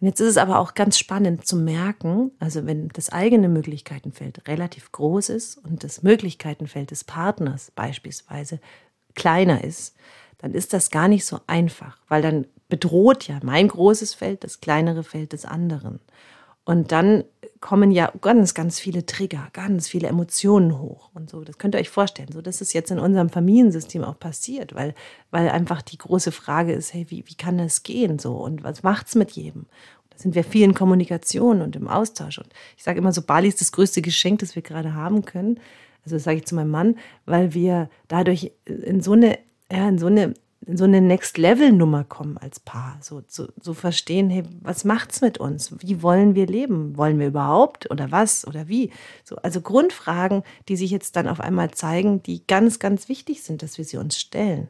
Und 0.00 0.06
jetzt 0.06 0.20
ist 0.20 0.28
es 0.28 0.36
aber 0.36 0.60
auch 0.60 0.74
ganz 0.74 0.96
spannend 0.96 1.46
zu 1.46 1.56
merken, 1.56 2.30
also 2.38 2.66
wenn 2.66 2.88
das 2.88 3.10
eigene 3.10 3.48
Möglichkeitenfeld 3.48 4.46
relativ 4.46 4.92
groß 4.92 5.30
ist 5.30 5.56
und 5.58 5.82
das 5.82 6.02
Möglichkeitenfeld 6.02 6.92
des 6.92 7.02
Partners 7.02 7.72
beispielsweise 7.74 8.60
kleiner 9.14 9.64
ist, 9.64 9.96
dann 10.38 10.54
ist 10.54 10.72
das 10.72 10.90
gar 10.90 11.08
nicht 11.08 11.26
so 11.26 11.40
einfach, 11.48 11.98
weil 12.06 12.22
dann 12.22 12.46
bedroht 12.68 13.26
ja 13.26 13.40
mein 13.42 13.66
großes 13.66 14.14
Feld 14.14 14.44
das 14.44 14.60
kleinere 14.60 15.02
Feld 15.02 15.32
des 15.32 15.44
anderen. 15.44 15.98
Und 16.64 16.92
dann 16.92 17.24
kommen 17.60 17.90
ja 17.90 18.12
ganz, 18.20 18.54
ganz 18.54 18.78
viele 18.78 19.06
Trigger, 19.06 19.48
ganz 19.52 19.88
viele 19.88 20.08
Emotionen 20.08 20.78
hoch 20.78 21.10
und 21.14 21.28
so. 21.28 21.42
Das 21.42 21.58
könnt 21.58 21.74
ihr 21.74 21.80
euch 21.80 21.90
vorstellen. 21.90 22.30
So, 22.32 22.40
das 22.40 22.60
ist 22.60 22.72
jetzt 22.72 22.90
in 22.90 22.98
unserem 22.98 23.30
Familiensystem 23.30 24.04
auch 24.04 24.18
passiert, 24.18 24.74
weil, 24.74 24.94
weil 25.30 25.48
einfach 25.48 25.82
die 25.82 25.98
große 25.98 26.32
Frage 26.32 26.72
ist, 26.72 26.94
hey, 26.94 27.06
wie, 27.08 27.24
wie 27.26 27.34
kann 27.34 27.58
das 27.58 27.82
gehen 27.82 28.18
so 28.18 28.36
und 28.36 28.62
was 28.62 28.82
macht's 28.82 29.14
mit 29.14 29.32
jedem? 29.32 29.66
Da 30.10 30.18
sind 30.18 30.34
wir 30.34 30.44
viel 30.44 30.64
in 30.64 30.74
Kommunikation 30.74 31.62
und 31.62 31.76
im 31.76 31.88
Austausch. 31.88 32.38
Und 32.38 32.48
ich 32.76 32.84
sage 32.84 32.98
immer 32.98 33.12
so, 33.12 33.22
Bali 33.22 33.48
ist 33.48 33.60
das 33.60 33.72
größte 33.72 34.02
Geschenk, 34.02 34.40
das 34.40 34.54
wir 34.54 34.62
gerade 34.62 34.94
haben 34.94 35.24
können. 35.24 35.58
Also 36.04 36.16
das 36.16 36.24
sage 36.24 36.38
ich 36.38 36.46
zu 36.46 36.54
meinem 36.54 36.70
Mann, 36.70 36.96
weil 37.26 37.54
wir 37.54 37.90
dadurch 38.06 38.52
in 38.64 39.00
so 39.00 39.12
eine, 39.12 39.38
ja, 39.70 39.88
in 39.88 39.98
so 39.98 40.06
eine 40.06 40.34
in 40.66 40.76
so 40.76 40.84
eine 40.84 41.00
Next-Level-Nummer 41.00 42.04
kommen 42.04 42.36
als 42.36 42.60
Paar. 42.60 42.98
So, 43.00 43.22
so, 43.26 43.48
so 43.60 43.74
verstehen, 43.74 44.28
hey, 44.28 44.42
was 44.60 44.84
macht's 44.84 45.20
mit 45.20 45.38
uns? 45.38 45.72
Wie 45.80 46.02
wollen 46.02 46.34
wir 46.34 46.46
leben? 46.46 46.96
Wollen 46.96 47.18
wir 47.18 47.28
überhaupt? 47.28 47.90
Oder 47.90 48.10
was? 48.10 48.46
Oder 48.46 48.68
wie? 48.68 48.90
So, 49.24 49.36
also 49.36 49.60
Grundfragen, 49.60 50.42
die 50.68 50.76
sich 50.76 50.90
jetzt 50.90 51.16
dann 51.16 51.28
auf 51.28 51.40
einmal 51.40 51.70
zeigen, 51.70 52.22
die 52.22 52.46
ganz, 52.46 52.78
ganz 52.80 53.08
wichtig 53.08 53.42
sind, 53.42 53.62
dass 53.62 53.78
wir 53.78 53.84
sie 53.84 53.98
uns 53.98 54.18
stellen. 54.18 54.68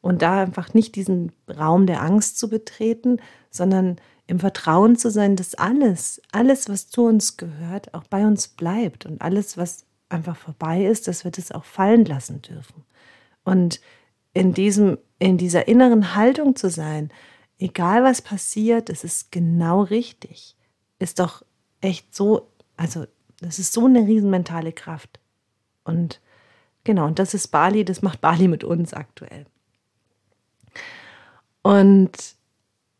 Und 0.00 0.20
da 0.20 0.42
einfach 0.42 0.74
nicht 0.74 0.94
diesen 0.96 1.32
Raum 1.48 1.86
der 1.86 2.02
Angst 2.02 2.38
zu 2.38 2.50
betreten, 2.50 3.16
sondern 3.50 3.96
im 4.26 4.38
Vertrauen 4.38 4.96
zu 4.96 5.10
sein, 5.10 5.36
dass 5.36 5.54
alles, 5.54 6.20
alles, 6.32 6.68
was 6.68 6.88
zu 6.88 7.04
uns 7.06 7.38
gehört, 7.38 7.94
auch 7.94 8.04
bei 8.04 8.26
uns 8.26 8.48
bleibt. 8.48 9.06
Und 9.06 9.22
alles, 9.22 9.56
was 9.56 9.86
einfach 10.10 10.36
vorbei 10.36 10.84
ist, 10.84 11.08
dass 11.08 11.24
wir 11.24 11.30
das 11.30 11.50
auch 11.50 11.64
fallen 11.64 12.04
lassen 12.04 12.42
dürfen. 12.42 12.84
Und 13.44 13.80
in 14.34 14.52
diesem 14.52 14.98
in 15.18 15.38
dieser 15.38 15.68
inneren 15.68 16.14
Haltung 16.14 16.54
zu 16.54 16.68
sein, 16.68 17.10
egal 17.58 18.04
was 18.04 18.20
passiert, 18.20 18.90
es 18.90 19.04
ist 19.04 19.32
genau 19.32 19.82
richtig, 19.82 20.54
ist 20.98 21.18
doch 21.18 21.42
echt 21.80 22.14
so, 22.14 22.50
also 22.76 23.06
das 23.40 23.58
ist 23.58 23.72
so 23.72 23.86
eine 23.86 24.00
riesen 24.06 24.30
mentale 24.30 24.72
Kraft. 24.72 25.18
Und 25.84 26.20
genau, 26.84 27.06
und 27.06 27.18
das 27.18 27.32
ist 27.34 27.48
Bali, 27.48 27.84
das 27.84 28.02
macht 28.02 28.20
Bali 28.20 28.48
mit 28.48 28.64
uns 28.64 28.92
aktuell. 28.92 29.46
Und 31.62 32.33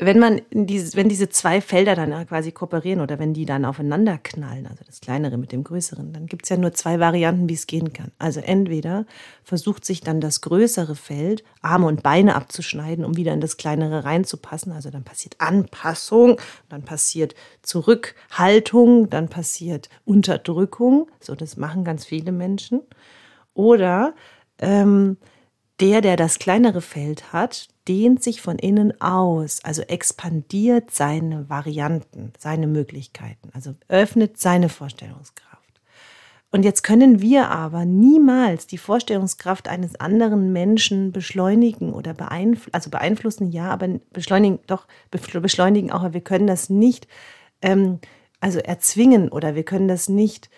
wenn 0.00 0.18
man 0.18 0.42
diese, 0.50 0.96
wenn 0.96 1.08
diese 1.08 1.28
zwei 1.28 1.60
Felder 1.60 1.94
dann 1.94 2.26
quasi 2.26 2.50
kooperieren 2.50 3.00
oder 3.00 3.20
wenn 3.20 3.32
die 3.32 3.46
dann 3.46 3.64
aufeinander 3.64 4.18
knallen, 4.18 4.66
also 4.66 4.82
das 4.84 5.00
kleinere 5.00 5.38
mit 5.38 5.52
dem 5.52 5.62
größeren, 5.62 6.12
dann 6.12 6.26
gibt 6.26 6.44
es 6.44 6.48
ja 6.48 6.56
nur 6.56 6.72
zwei 6.72 6.98
Varianten, 6.98 7.48
wie 7.48 7.54
es 7.54 7.68
gehen 7.68 7.92
kann. 7.92 8.10
Also 8.18 8.40
entweder 8.40 9.06
versucht 9.44 9.84
sich 9.84 10.00
dann 10.00 10.20
das 10.20 10.40
größere 10.40 10.96
Feld, 10.96 11.44
Arme 11.60 11.86
und 11.86 12.02
Beine 12.02 12.34
abzuschneiden, 12.34 13.04
um 13.04 13.16
wieder 13.16 13.32
in 13.32 13.40
das 13.40 13.56
kleinere 13.56 14.04
reinzupassen. 14.04 14.72
Also 14.72 14.90
dann 14.90 15.04
passiert 15.04 15.36
Anpassung, 15.38 16.40
dann 16.68 16.82
passiert 16.82 17.36
Zurückhaltung, 17.62 19.10
dann 19.10 19.28
passiert 19.28 19.90
Unterdrückung. 20.04 21.08
So, 21.20 21.36
das 21.36 21.56
machen 21.56 21.84
ganz 21.84 22.04
viele 22.04 22.32
Menschen. 22.32 22.80
Oder 23.54 24.14
ähm, 24.58 25.18
der, 25.80 26.00
der 26.00 26.16
das 26.16 26.38
kleinere 26.38 26.80
Feld 26.80 27.32
hat, 27.32 27.68
dehnt 27.88 28.22
sich 28.22 28.40
von 28.40 28.58
innen 28.58 29.00
aus, 29.00 29.62
also 29.64 29.82
expandiert 29.82 30.90
seine 30.90 31.48
Varianten, 31.48 32.32
seine 32.38 32.66
Möglichkeiten, 32.66 33.50
also 33.52 33.74
öffnet 33.88 34.38
seine 34.38 34.68
Vorstellungskraft. 34.68 35.54
Und 36.50 36.62
jetzt 36.64 36.84
können 36.84 37.20
wir 37.20 37.50
aber 37.50 37.84
niemals 37.84 38.68
die 38.68 38.78
Vorstellungskraft 38.78 39.66
eines 39.66 39.96
anderen 39.96 40.52
Menschen 40.52 41.10
beschleunigen 41.10 41.92
oder 41.92 42.14
beeinflussen, 42.14 42.72
also 42.72 42.90
beeinflussen 42.90 43.50
ja, 43.50 43.70
aber 43.70 43.88
beschleunigen, 44.12 44.60
doch 44.68 44.86
beschleunigen 45.10 45.90
auch, 45.90 46.04
aber 46.04 46.14
wir 46.14 46.20
können 46.20 46.46
das 46.46 46.70
nicht, 46.70 47.08
ähm, 47.60 47.98
also 48.38 48.60
erzwingen 48.60 49.30
oder 49.30 49.56
wir 49.56 49.64
können 49.64 49.88
das 49.88 50.08
nicht 50.08 50.48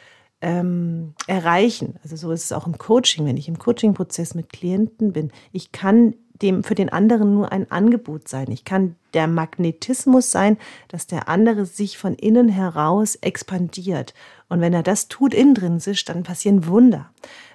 ähm, 0.41 1.15
erreichen. 1.27 1.99
Also 2.03 2.17
so 2.17 2.31
ist 2.31 2.45
es 2.45 2.53
auch 2.53 2.67
im 2.67 2.79
Coaching, 2.79 3.27
wenn 3.27 3.37
ich 3.37 3.49
im 3.49 3.59
Coaching-Prozess 3.59 4.35
mit 4.35 4.51
Klienten 4.51 5.13
bin. 5.13 5.33
Ich 5.53 5.73
kann 5.73 6.15
dem 6.43 6.63
für 6.63 6.75
den 6.75 6.91
anderen 6.91 7.35
nur 7.35 7.53
ein 7.53 7.71
Angebot 7.71 8.29
sein. 8.29 8.51
Ich 8.51 8.65
kann 8.65 8.97
der 9.15 9.27
Magnetismus 9.27 10.31
sein, 10.31 10.59
dass 10.89 11.07
der 11.07 11.29
andere 11.29 11.65
sich 11.65 11.97
von 11.97 12.15
innen 12.15 12.49
heraus 12.49 13.17
expandiert. 13.17 14.15
Und 14.49 14.61
wenn 14.61 14.75
er 14.75 14.83
das 14.83 15.09
tut 15.09 15.33
intrinsisch, 15.33 16.05
dann 16.05 16.23
passieren 16.23 16.67
Wunder. 16.67 17.11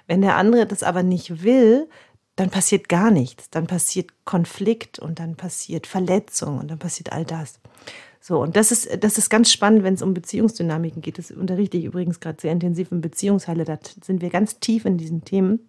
Wenn 0.06 0.20
der 0.20 0.36
andere 0.36 0.66
das 0.66 0.82
aber 0.82 1.02
nicht 1.02 1.44
will, 1.44 1.88
dann 2.36 2.50
passiert 2.50 2.88
gar 2.88 3.10
nichts. 3.10 3.50
Dann 3.50 3.66
passiert 3.66 4.10
Konflikt 4.24 4.98
und 4.98 5.20
dann 5.20 5.36
passiert 5.36 5.86
Verletzung 5.86 6.58
und 6.58 6.70
dann 6.70 6.78
passiert 6.78 7.12
all 7.12 7.24
das. 7.24 7.60
So, 8.24 8.40
und 8.40 8.54
das 8.54 8.70
ist, 8.70 9.02
das 9.02 9.18
ist 9.18 9.30
ganz 9.30 9.50
spannend, 9.50 9.82
wenn 9.82 9.94
es 9.94 10.02
um 10.02 10.14
Beziehungsdynamiken 10.14 11.02
geht. 11.02 11.18
Das 11.18 11.32
unterrichte 11.32 11.76
ich 11.76 11.86
übrigens 11.86 12.20
gerade 12.20 12.40
sehr 12.40 12.52
intensiv 12.52 12.92
in 12.92 13.00
Beziehungsheile. 13.00 13.64
Da 13.64 13.80
sind 14.00 14.22
wir 14.22 14.30
ganz 14.30 14.60
tief 14.60 14.84
in 14.84 14.96
diesen 14.96 15.24
Themen. 15.24 15.68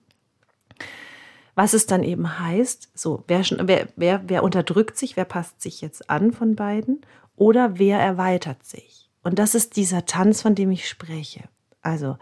Was 1.56 1.74
es 1.74 1.88
dann 1.88 2.04
eben 2.04 2.40
heißt, 2.40 2.92
so, 2.94 3.24
wer, 3.28 3.44
schon, 3.44 3.68
wer, 3.68 3.88
wer, 3.96 4.22
wer 4.28 4.44
unterdrückt 4.44 5.00
sich, 5.00 5.18
wer 5.18 5.26
passt 5.26 5.64
sich 5.64 5.82
jetzt 5.82 6.12
an 6.12 6.32
von 6.32 6.56
beiden 6.56 7.02
oder 7.36 7.80
wer 7.80 8.00
erweitert 8.00 8.64
sich. 8.64 9.10
Und 9.24 9.40
das 9.40 9.56
ist 9.56 9.76
dieser 9.76 10.06
Tanz, 10.06 10.44
von 10.44 10.54
dem 10.54 10.70
ich 10.70 10.88
spreche. 10.88 11.46
Also 11.82 12.18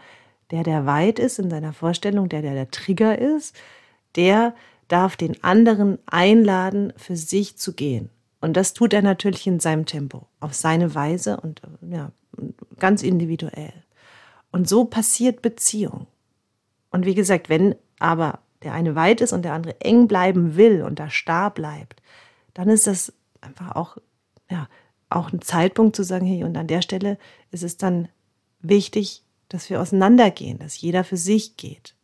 der, 0.50 0.62
der 0.62 0.86
weit 0.86 1.18
ist 1.18 1.40
in 1.40 1.50
seiner 1.50 1.74
Vorstellung, 1.74 2.30
der, 2.30 2.40
der 2.40 2.54
der 2.54 2.70
Trigger 2.70 3.18
ist, 3.18 3.54
der 4.16 4.54
darf 4.88 5.16
den 5.16 5.44
anderen 5.44 5.98
einladen, 6.06 6.94
für 6.96 7.16
sich 7.16 7.58
zu 7.58 7.74
gehen. 7.74 8.08
Und 8.42 8.56
das 8.56 8.74
tut 8.74 8.92
er 8.92 9.02
natürlich 9.02 9.46
in 9.46 9.60
seinem 9.60 9.86
Tempo, 9.86 10.26
auf 10.40 10.52
seine 10.52 10.96
Weise 10.96 11.40
und 11.40 11.62
ja, 11.80 12.10
ganz 12.80 13.04
individuell. 13.04 13.72
Und 14.50 14.68
so 14.68 14.84
passiert 14.84 15.42
Beziehung. 15.42 16.08
Und 16.90 17.06
wie 17.06 17.14
gesagt, 17.14 17.48
wenn 17.48 17.76
aber 18.00 18.40
der 18.64 18.74
eine 18.74 18.96
weit 18.96 19.20
ist 19.20 19.32
und 19.32 19.42
der 19.42 19.54
andere 19.54 19.80
eng 19.80 20.08
bleiben 20.08 20.56
will 20.56 20.82
und 20.82 20.98
da 20.98 21.08
starr 21.08 21.50
bleibt, 21.54 22.02
dann 22.52 22.68
ist 22.68 22.88
das 22.88 23.12
einfach 23.40 23.76
auch, 23.76 23.96
ja, 24.50 24.68
auch 25.08 25.32
ein 25.32 25.40
Zeitpunkt 25.40 25.94
zu 25.94 26.02
sagen, 26.02 26.26
hey, 26.26 26.42
und 26.42 26.56
an 26.56 26.66
der 26.66 26.82
Stelle 26.82 27.18
ist 27.52 27.62
es 27.62 27.76
dann 27.76 28.08
wichtig, 28.60 29.22
dass 29.48 29.70
wir 29.70 29.80
auseinandergehen, 29.80 30.58
dass 30.58 30.80
jeder 30.80 31.04
für 31.04 31.16
sich 31.16 31.56
geht. 31.56 31.94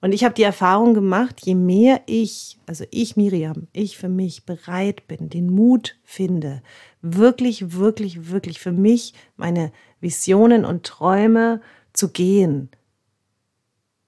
Und 0.00 0.12
ich 0.12 0.24
habe 0.24 0.34
die 0.34 0.42
Erfahrung 0.42 0.94
gemacht, 0.94 1.40
je 1.44 1.54
mehr 1.54 2.02
ich, 2.06 2.58
also 2.66 2.84
ich 2.90 3.16
Miriam, 3.16 3.68
ich 3.72 3.96
für 3.96 4.08
mich 4.08 4.44
bereit 4.44 5.08
bin, 5.08 5.30
den 5.30 5.50
Mut 5.50 5.96
finde, 6.04 6.62
wirklich, 7.00 7.72
wirklich, 7.72 8.30
wirklich 8.30 8.60
für 8.60 8.72
mich 8.72 9.14
meine 9.36 9.72
Visionen 10.00 10.64
und 10.64 10.84
Träume 10.84 11.60
zu 11.92 12.10
gehen, 12.10 12.70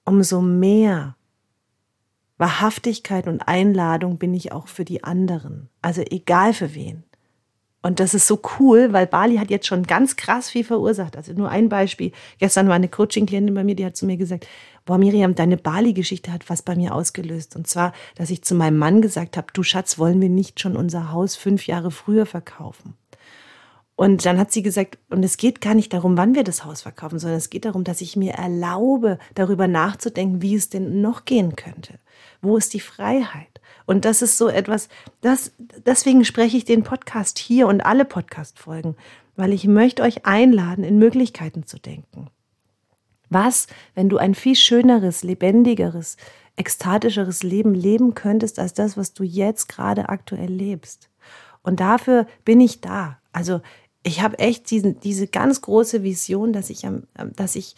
umso 0.05 0.41
mehr 0.41 1.15
Wahrhaftigkeit 2.37 3.27
und 3.27 3.41
Einladung 3.41 4.17
bin 4.17 4.33
ich 4.33 4.51
auch 4.51 4.67
für 4.67 4.85
die 4.85 5.03
anderen. 5.03 5.69
Also 5.81 6.01
egal 6.09 6.53
für 6.53 6.73
wen. 6.73 7.03
Und 7.81 8.01
das 8.01 8.13
ist 8.13 8.27
so 8.27 8.41
cool, 8.59 8.91
weil 8.91 9.07
Bali 9.07 9.37
hat 9.37 9.49
jetzt 9.49 9.67
schon 9.67 9.83
ganz 9.83 10.17
krass 10.17 10.49
viel 10.49 10.65
verursacht. 10.65 11.15
Also 11.15 11.31
nur 11.31 11.49
ein 11.49 11.69
Beispiel. 11.69 12.11
Gestern 12.37 12.67
war 12.67 12.75
eine 12.75 12.89
Coaching-Klientin 12.89 13.55
bei 13.55 13.63
mir, 13.63 13.75
die 13.75 13.85
hat 13.85 13.95
zu 13.95 14.05
mir 14.05 14.17
gesagt, 14.17 14.47
boah 14.85 14.97
Miriam, 14.97 15.33
deine 15.33 15.55
Bali-Geschichte 15.55 16.33
hat 16.33 16.49
was 16.49 16.61
bei 16.61 16.75
mir 16.75 16.93
ausgelöst. 16.93 17.55
Und 17.55 17.67
zwar, 17.67 17.93
dass 18.15 18.31
ich 18.31 18.43
zu 18.43 18.53
meinem 18.53 18.77
Mann 18.77 19.01
gesagt 19.01 19.37
habe, 19.37 19.47
du 19.53 19.63
Schatz, 19.63 19.97
wollen 19.97 20.19
wir 20.19 20.29
nicht 20.29 20.59
schon 20.59 20.75
unser 20.75 21.11
Haus 21.13 21.37
fünf 21.37 21.67
Jahre 21.67 21.89
früher 21.91 22.25
verkaufen? 22.25 22.95
Und 23.95 24.25
dann 24.25 24.37
hat 24.37 24.51
sie 24.51 24.63
gesagt, 24.63 24.97
und 25.09 25.23
es 25.23 25.35
geht 25.35 25.59
gar 25.59 25.73
nicht 25.73 25.93
darum, 25.93 26.15
wann 26.15 26.33
wir 26.33 26.45
das 26.45 26.63
Haus 26.63 26.81
verkaufen, 26.81 27.19
sondern 27.19 27.37
es 27.37 27.49
geht 27.49 27.65
darum, 27.65 27.83
dass 27.83 27.99
ich 27.99 28.15
mir 28.15 28.33
erlaube, 28.33 29.19
darüber 29.35 29.67
nachzudenken, 29.67 30.41
wie 30.41 30.55
es 30.55 30.69
denn 30.69 31.01
noch 31.01 31.25
gehen 31.25 31.57
könnte. 31.57 31.99
Wo 32.41 32.55
ist 32.55 32.73
die 32.73 32.79
Freiheit? 32.79 33.58
Und 33.89 34.05
das 34.05 34.21
ist 34.21 34.37
so 34.37 34.49
etwas, 34.49 34.87
das, 35.21 35.51
deswegen 35.83 36.23
spreche 36.23 36.55
ich 36.55 36.63
den 36.63 36.83
Podcast 36.83 37.39
hier 37.39 37.65
und 37.65 37.81
alle 37.81 38.05
Podcast-Folgen, 38.05 38.95
weil 39.35 39.51
ich 39.51 39.65
möchte 39.65 40.03
euch 40.03 40.27
einladen, 40.27 40.83
in 40.83 40.99
Möglichkeiten 40.99 41.65
zu 41.65 41.79
denken. 41.79 42.27
Was, 43.31 43.65
wenn 43.95 44.07
du 44.07 44.17
ein 44.17 44.35
viel 44.35 44.55
schöneres, 44.55 45.23
lebendigeres, 45.23 46.17
ekstatischeres 46.55 47.41
Leben 47.41 47.73
leben 47.73 48.13
könntest 48.13 48.59
als 48.59 48.75
das, 48.75 48.95
was 48.95 49.15
du 49.15 49.23
jetzt 49.23 49.67
gerade 49.69 50.09
aktuell 50.09 50.53
lebst? 50.53 51.09
Und 51.63 51.79
dafür 51.79 52.27
bin 52.45 52.61
ich 52.61 52.81
da. 52.81 53.17
Also 53.31 53.59
ich 54.03 54.21
habe 54.21 54.37
echt 54.37 54.69
diesen, 54.69 54.99
diese 54.99 55.25
ganz 55.25 55.61
große 55.61 56.03
Vision, 56.03 56.53
dass 56.53 56.69
ich, 56.69 56.85
dass 57.35 57.55
ich 57.55 57.75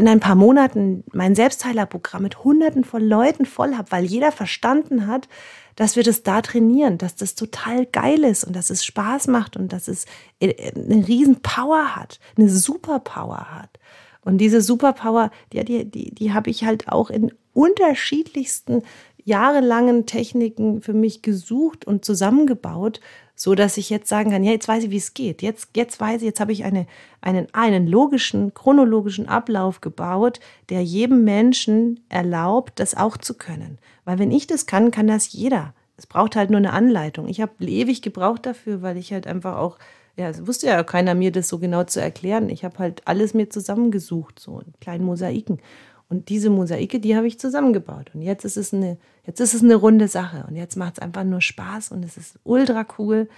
in 0.00 0.08
ein 0.08 0.18
paar 0.18 0.34
Monaten 0.34 1.04
mein 1.12 1.34
Selbstheilerprogramm 1.34 2.22
mit 2.22 2.42
Hunderten 2.42 2.84
von 2.84 3.02
Leuten 3.02 3.44
voll 3.44 3.76
habe, 3.76 3.92
weil 3.92 4.04
jeder 4.04 4.32
verstanden 4.32 5.06
hat, 5.06 5.28
dass 5.76 5.94
wir 5.94 6.02
das 6.02 6.22
da 6.22 6.40
trainieren, 6.40 6.98
dass 6.98 7.16
das 7.16 7.34
total 7.34 7.86
geil 7.86 8.24
ist 8.24 8.44
und 8.44 8.56
dass 8.56 8.70
es 8.70 8.84
Spaß 8.84 9.28
macht 9.28 9.56
und 9.56 9.72
dass 9.72 9.88
es 9.88 10.06
eine 10.42 11.06
riesen 11.06 11.42
Power 11.42 11.96
hat, 11.96 12.18
eine 12.36 12.48
Superpower 12.48 13.50
hat. 13.50 13.78
Und 14.22 14.38
diese 14.38 14.62
Superpower, 14.62 15.30
die, 15.52 15.64
die, 15.64 15.84
die, 15.84 16.14
die 16.14 16.32
habe 16.32 16.50
ich 16.50 16.64
halt 16.64 16.88
auch 16.88 17.10
in 17.10 17.32
unterschiedlichsten 17.52 18.82
jahrelangen 19.24 20.06
Techniken 20.06 20.82
für 20.82 20.92
mich 20.92 21.22
gesucht 21.22 21.86
und 21.86 22.04
zusammengebaut, 22.04 23.00
so 23.34 23.54
dass 23.54 23.78
ich 23.78 23.88
jetzt 23.88 24.08
sagen 24.08 24.30
kann, 24.30 24.44
ja, 24.44 24.52
jetzt 24.52 24.68
weiß 24.68 24.84
ich, 24.84 24.90
wie 24.90 24.98
es 24.98 25.14
geht. 25.14 25.40
Jetzt, 25.40 25.70
jetzt 25.74 25.98
weiß 25.98 26.20
ich, 26.20 26.26
jetzt 26.26 26.40
habe 26.40 26.52
ich 26.52 26.64
eine, 26.64 26.86
einen, 27.22 27.46
einen 27.54 27.86
logischen, 27.86 28.52
chronologischen 28.52 29.28
Ablauf 29.28 29.80
gebaut, 29.80 30.40
der 30.68 30.82
jedem 30.82 31.24
Menschen 31.24 32.00
erlaubt, 32.10 32.78
das 32.78 32.94
auch 32.94 33.16
zu 33.16 33.34
können. 33.34 33.78
Weil 34.04 34.18
wenn 34.18 34.30
ich 34.30 34.46
das 34.46 34.66
kann, 34.66 34.90
kann 34.90 35.06
das 35.06 35.32
jeder. 35.32 35.72
Es 35.96 36.06
braucht 36.06 36.36
halt 36.36 36.50
nur 36.50 36.58
eine 36.58 36.72
Anleitung. 36.72 37.28
Ich 37.28 37.40
habe 37.40 37.52
ewig 37.60 38.02
gebraucht 38.02 38.44
dafür, 38.44 38.82
weil 38.82 38.96
ich 38.96 39.12
halt 39.12 39.26
einfach 39.26 39.56
auch, 39.56 39.78
ja, 40.16 40.28
es 40.28 40.46
wusste 40.46 40.66
ja 40.66 40.82
keiner 40.82 41.14
mir 41.14 41.32
das 41.32 41.48
so 41.48 41.58
genau 41.58 41.84
zu 41.84 42.00
erklären. 42.00 42.50
Ich 42.50 42.64
habe 42.64 42.78
halt 42.78 43.06
alles 43.06 43.32
mir 43.32 43.48
zusammengesucht, 43.48 44.38
so 44.38 44.60
in 44.60 44.74
kleinen 44.80 45.04
Mosaiken. 45.04 45.60
Und 46.10 46.28
diese 46.28 46.50
Mosaike, 46.50 46.98
die 46.98 47.16
habe 47.16 47.28
ich 47.28 47.38
zusammengebaut. 47.38 48.10
Und 48.12 48.22
jetzt 48.22 48.44
ist 48.44 48.56
es 48.56 48.74
eine, 48.74 48.98
jetzt 49.24 49.40
ist 49.40 49.54
es 49.54 49.62
eine 49.62 49.76
runde 49.76 50.08
Sache. 50.08 50.44
Und 50.48 50.56
jetzt 50.56 50.76
macht 50.76 50.94
es 50.94 50.98
einfach 50.98 51.22
nur 51.22 51.40
Spaß 51.40 51.92
und 51.92 52.04
es 52.04 52.16
ist 52.16 52.38
ultra 52.42 52.84
cool. 52.98 53.28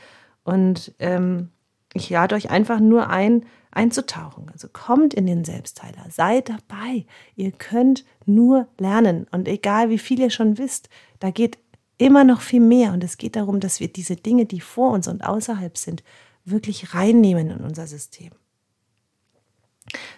Und 0.42 0.92
ähm, 0.98 1.50
ich 1.92 2.08
lade 2.08 2.34
euch 2.34 2.48
einfach 2.48 2.80
nur 2.80 3.10
ein, 3.10 3.44
einzutauchen. 3.72 4.48
Also 4.50 4.68
kommt 4.72 5.12
in 5.12 5.26
den 5.26 5.44
Selbstheiler, 5.44 6.06
seid 6.08 6.48
dabei. 6.48 7.04
Ihr 7.36 7.52
könnt 7.52 8.06
nur 8.24 8.66
lernen. 8.78 9.26
Und 9.30 9.48
egal 9.48 9.90
wie 9.90 9.98
viel 9.98 10.18
ihr 10.18 10.30
schon 10.30 10.56
wisst, 10.56 10.88
da 11.20 11.30
geht 11.30 11.58
immer 11.98 12.24
noch 12.24 12.40
viel 12.40 12.60
mehr. 12.60 12.94
Und 12.94 13.04
es 13.04 13.18
geht 13.18 13.36
darum, 13.36 13.60
dass 13.60 13.80
wir 13.80 13.88
diese 13.88 14.16
Dinge, 14.16 14.46
die 14.46 14.62
vor 14.62 14.92
uns 14.92 15.08
und 15.08 15.24
außerhalb 15.24 15.76
sind, 15.76 16.02
wirklich 16.46 16.94
reinnehmen 16.94 17.50
in 17.50 17.60
unser 17.60 17.86
System. 17.86 18.30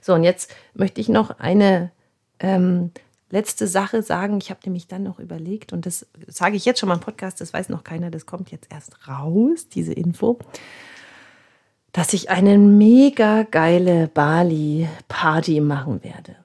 So, 0.01 0.15
und 0.15 0.23
jetzt 0.23 0.55
möchte 0.75 1.01
ich 1.01 1.09
noch 1.09 1.41
eine 1.41 1.91
ähm, 2.45 2.91
letzte 3.31 3.67
Sache 3.67 4.03
sagen. 4.03 4.39
Ich 4.39 4.51
habe 4.51 4.61
nämlich 4.65 4.87
dann 4.87 5.03
noch 5.03 5.19
überlegt, 5.19 5.73
und 5.73 5.87
das 5.87 6.07
sage 6.29 6.57
ich 6.57 6.65
jetzt 6.65 6.81
schon 6.81 6.89
mal 6.89 6.97
im 6.97 7.01
Podcast, 7.01 7.41
das 7.41 7.53
weiß 7.53 7.69
noch 7.69 7.85
keiner, 7.85 8.11
das 8.11 8.27
kommt 8.27 8.51
jetzt 8.51 8.71
erst 8.71 9.09
raus, 9.09 9.69
diese 9.69 9.93
Info, 9.93 10.39
dass 11.93 12.13
ich 12.13 12.31
eine 12.31 12.59
mega 12.59 13.43
geile 13.45 14.09
Bali-Party 14.09 15.61
machen 15.61 16.03
werde. 16.03 16.37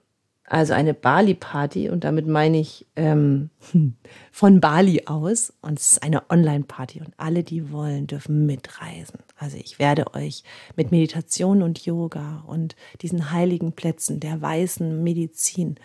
Also 0.49 0.73
eine 0.73 0.95
Bali-Party 0.95 1.89
und 1.89 2.03
damit 2.03 2.25
meine 2.25 2.59
ich 2.59 2.87
ähm, 2.95 3.51
von 4.31 4.59
Bali 4.59 5.03
aus 5.05 5.53
und 5.61 5.79
es 5.79 5.93
ist 5.93 6.03
eine 6.03 6.27
Online-Party 6.31 7.01
und 7.01 7.13
alle, 7.17 7.43
die 7.43 7.71
wollen, 7.71 8.07
dürfen 8.07 8.47
mitreisen. 8.47 9.19
Also 9.37 9.57
ich 9.57 9.77
werde 9.77 10.15
euch 10.15 10.43
mit 10.75 10.89
Meditation 10.89 11.61
und 11.61 11.85
Yoga 11.85 12.43
und 12.47 12.75
diesen 13.03 13.31
heiligen 13.31 13.73
Plätzen 13.73 14.19
der 14.19 14.41
weißen 14.41 15.03
Medizin 15.03 15.75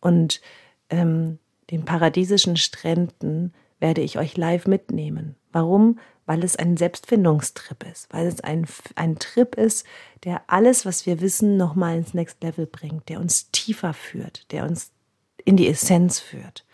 und 0.00 0.40
ähm, 0.88 1.40
den 1.72 1.84
paradiesischen 1.84 2.56
Stränden 2.56 3.52
werde 3.80 4.02
ich 4.02 4.18
euch 4.18 4.36
live 4.36 4.68
mitnehmen. 4.68 5.34
Warum? 5.50 5.98
Weil 6.24 6.44
es 6.44 6.56
ein 6.56 6.76
Selbstfindungstrip 6.76 7.84
ist, 7.90 8.12
weil 8.12 8.26
es 8.26 8.40
ein, 8.40 8.66
ein 8.94 9.18
Trip 9.18 9.56
ist, 9.56 9.84
der 10.24 10.42
alles, 10.46 10.86
was 10.86 11.04
wir 11.04 11.20
wissen, 11.20 11.56
nochmal 11.56 11.96
ins 11.96 12.14
Next 12.14 12.42
Level 12.42 12.66
bringt, 12.66 13.08
der 13.08 13.20
uns 13.20 13.50
tiefer 13.50 13.92
führt, 13.92 14.50
der 14.52 14.64
uns 14.64 14.92
in 15.44 15.56
die 15.56 15.68
Essenz 15.68 16.20
führt. 16.20 16.64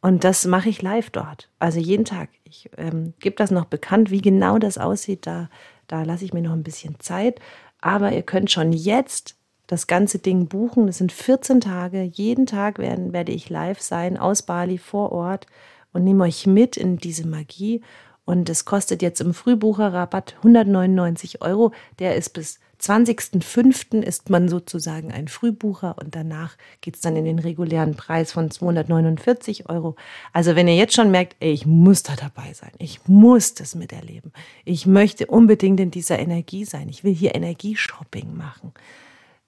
Und 0.00 0.24
das 0.24 0.44
mache 0.44 0.68
ich 0.68 0.82
live 0.82 1.10
dort. 1.10 1.48
Also 1.58 1.80
jeden 1.80 2.04
Tag. 2.04 2.28
Ich 2.44 2.70
ähm, 2.76 3.14
gebe 3.18 3.36
das 3.36 3.50
noch 3.50 3.64
bekannt, 3.64 4.10
wie 4.10 4.20
genau 4.20 4.58
das 4.58 4.78
aussieht. 4.78 5.26
Da, 5.26 5.48
da 5.88 6.02
lasse 6.02 6.24
ich 6.24 6.32
mir 6.32 6.42
noch 6.42 6.52
ein 6.52 6.62
bisschen 6.62 7.00
Zeit. 7.00 7.40
Aber 7.80 8.12
ihr 8.12 8.22
könnt 8.22 8.50
schon 8.50 8.72
jetzt 8.72 9.36
das 9.66 9.86
ganze 9.86 10.18
Ding 10.18 10.46
buchen. 10.46 10.86
Das 10.86 10.98
sind 10.98 11.12
14 11.12 11.60
Tage. 11.60 12.02
Jeden 12.02 12.46
Tag 12.46 12.78
werden, 12.78 13.12
werde 13.12 13.32
ich 13.32 13.50
live 13.50 13.80
sein 13.80 14.16
aus 14.16 14.42
Bali 14.42 14.78
vor 14.78 15.12
Ort 15.12 15.46
und 15.92 16.04
nehme 16.04 16.24
euch 16.24 16.46
mit 16.46 16.76
in 16.76 16.98
diese 16.98 17.26
Magie. 17.26 17.82
Und 18.26 18.50
es 18.50 18.64
kostet 18.64 19.02
jetzt 19.02 19.20
im 19.20 19.32
Frühbucherrabatt 19.32 20.34
199 20.38 21.42
Euro. 21.42 21.72
Der 22.00 22.16
ist 22.16 22.30
bis 22.30 22.58
20.05. 22.80 24.02
ist 24.02 24.28
man 24.30 24.48
sozusagen 24.48 25.12
ein 25.12 25.28
Frühbucher 25.28 25.96
und 25.98 26.14
danach 26.14 26.56
geht 26.80 26.96
es 26.96 27.00
dann 27.00 27.16
in 27.16 27.24
den 27.24 27.38
regulären 27.38 27.94
Preis 27.94 28.32
von 28.32 28.50
249 28.50 29.70
Euro. 29.70 29.96
Also 30.32 30.56
wenn 30.56 30.68
ihr 30.68 30.74
jetzt 30.74 30.94
schon 30.94 31.10
merkt, 31.10 31.36
ey, 31.40 31.52
ich 31.52 31.66
muss 31.66 32.02
da 32.02 32.16
dabei 32.16 32.52
sein, 32.52 32.72
ich 32.78 33.00
muss 33.06 33.54
das 33.54 33.74
miterleben, 33.74 34.32
ich 34.64 34.86
möchte 34.86 35.26
unbedingt 35.26 35.80
in 35.80 35.90
dieser 35.90 36.18
Energie 36.18 36.64
sein, 36.64 36.88
ich 36.88 37.02
will 37.02 37.14
hier 37.14 37.34
Energieshopping 37.34 38.36
machen, 38.36 38.72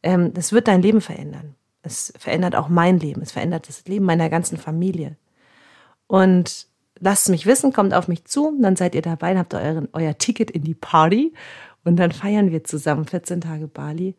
ähm, 0.02 0.32
das 0.32 0.52
wird 0.52 0.68
dein 0.68 0.82
Leben 0.82 1.00
verändern. 1.00 1.54
Es 1.82 2.12
verändert 2.16 2.54
auch 2.54 2.68
mein 2.68 2.98
Leben, 2.98 3.22
es 3.22 3.32
verändert 3.32 3.68
das 3.68 3.84
Leben 3.86 4.04
meiner 4.04 4.30
ganzen 4.30 4.56
Familie. 4.56 5.16
Und 6.06 6.66
lasst 7.00 7.28
mich 7.28 7.46
wissen, 7.46 7.72
kommt 7.72 7.94
auf 7.94 8.08
mich 8.08 8.24
zu, 8.24 8.56
dann 8.60 8.76
seid 8.76 8.94
ihr 8.94 9.02
dabei, 9.02 9.36
habt 9.36 9.54
euren, 9.54 9.88
euer 9.92 10.16
Ticket 10.18 10.50
in 10.50 10.62
die 10.62 10.74
Party 10.74 11.32
und 11.84 11.96
dann 11.96 12.12
feiern 12.12 12.50
wir 12.50 12.64
zusammen 12.64 13.06
14 13.06 13.40
Tage 13.40 13.66
Bali 13.66 14.14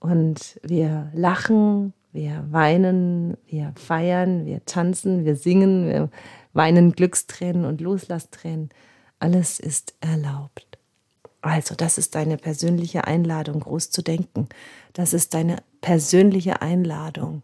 und 0.00 0.60
wir 0.62 1.10
lachen, 1.14 1.92
wir 2.12 2.44
weinen, 2.50 3.36
wir 3.46 3.72
feiern, 3.76 4.46
wir 4.46 4.64
tanzen, 4.64 5.24
wir 5.24 5.34
singen, 5.34 5.88
wir 5.88 6.10
weinen 6.52 6.92
Glückstränen 6.92 7.64
und 7.64 7.80
Loslasstränen. 7.80 8.70
Alles 9.18 9.58
ist 9.58 9.94
erlaubt. 10.00 10.78
Also, 11.40 11.74
das 11.74 11.98
ist 11.98 12.14
deine 12.14 12.38
persönliche 12.38 13.06
Einladung, 13.06 13.60
groß 13.60 13.90
zu 13.90 14.00
denken. 14.00 14.48
Das 14.94 15.12
ist 15.12 15.34
deine 15.34 15.56
persönliche 15.82 16.62
Einladung. 16.62 17.42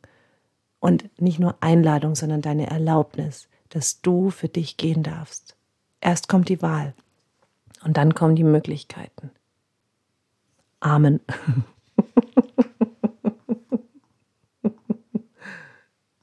Und 0.79 1.11
nicht 1.21 1.39
nur 1.39 1.57
Einladung, 1.61 2.15
sondern 2.15 2.41
deine 2.41 2.71
Erlaubnis, 2.71 3.50
dass 3.71 4.03
du 4.03 4.31
für 4.31 4.49
dich 4.49 4.77
gehen 4.77 5.03
darfst. 5.03 5.57
Erst 6.01 6.29
kommt 6.29 6.49
die 6.49 6.63
Wahl 6.63 6.95
und 7.83 7.97
dann 7.97 8.15
kommen 8.15 8.37
die 8.37 8.45
Möglichkeiten. 8.45 9.31
Amen. 10.81 11.21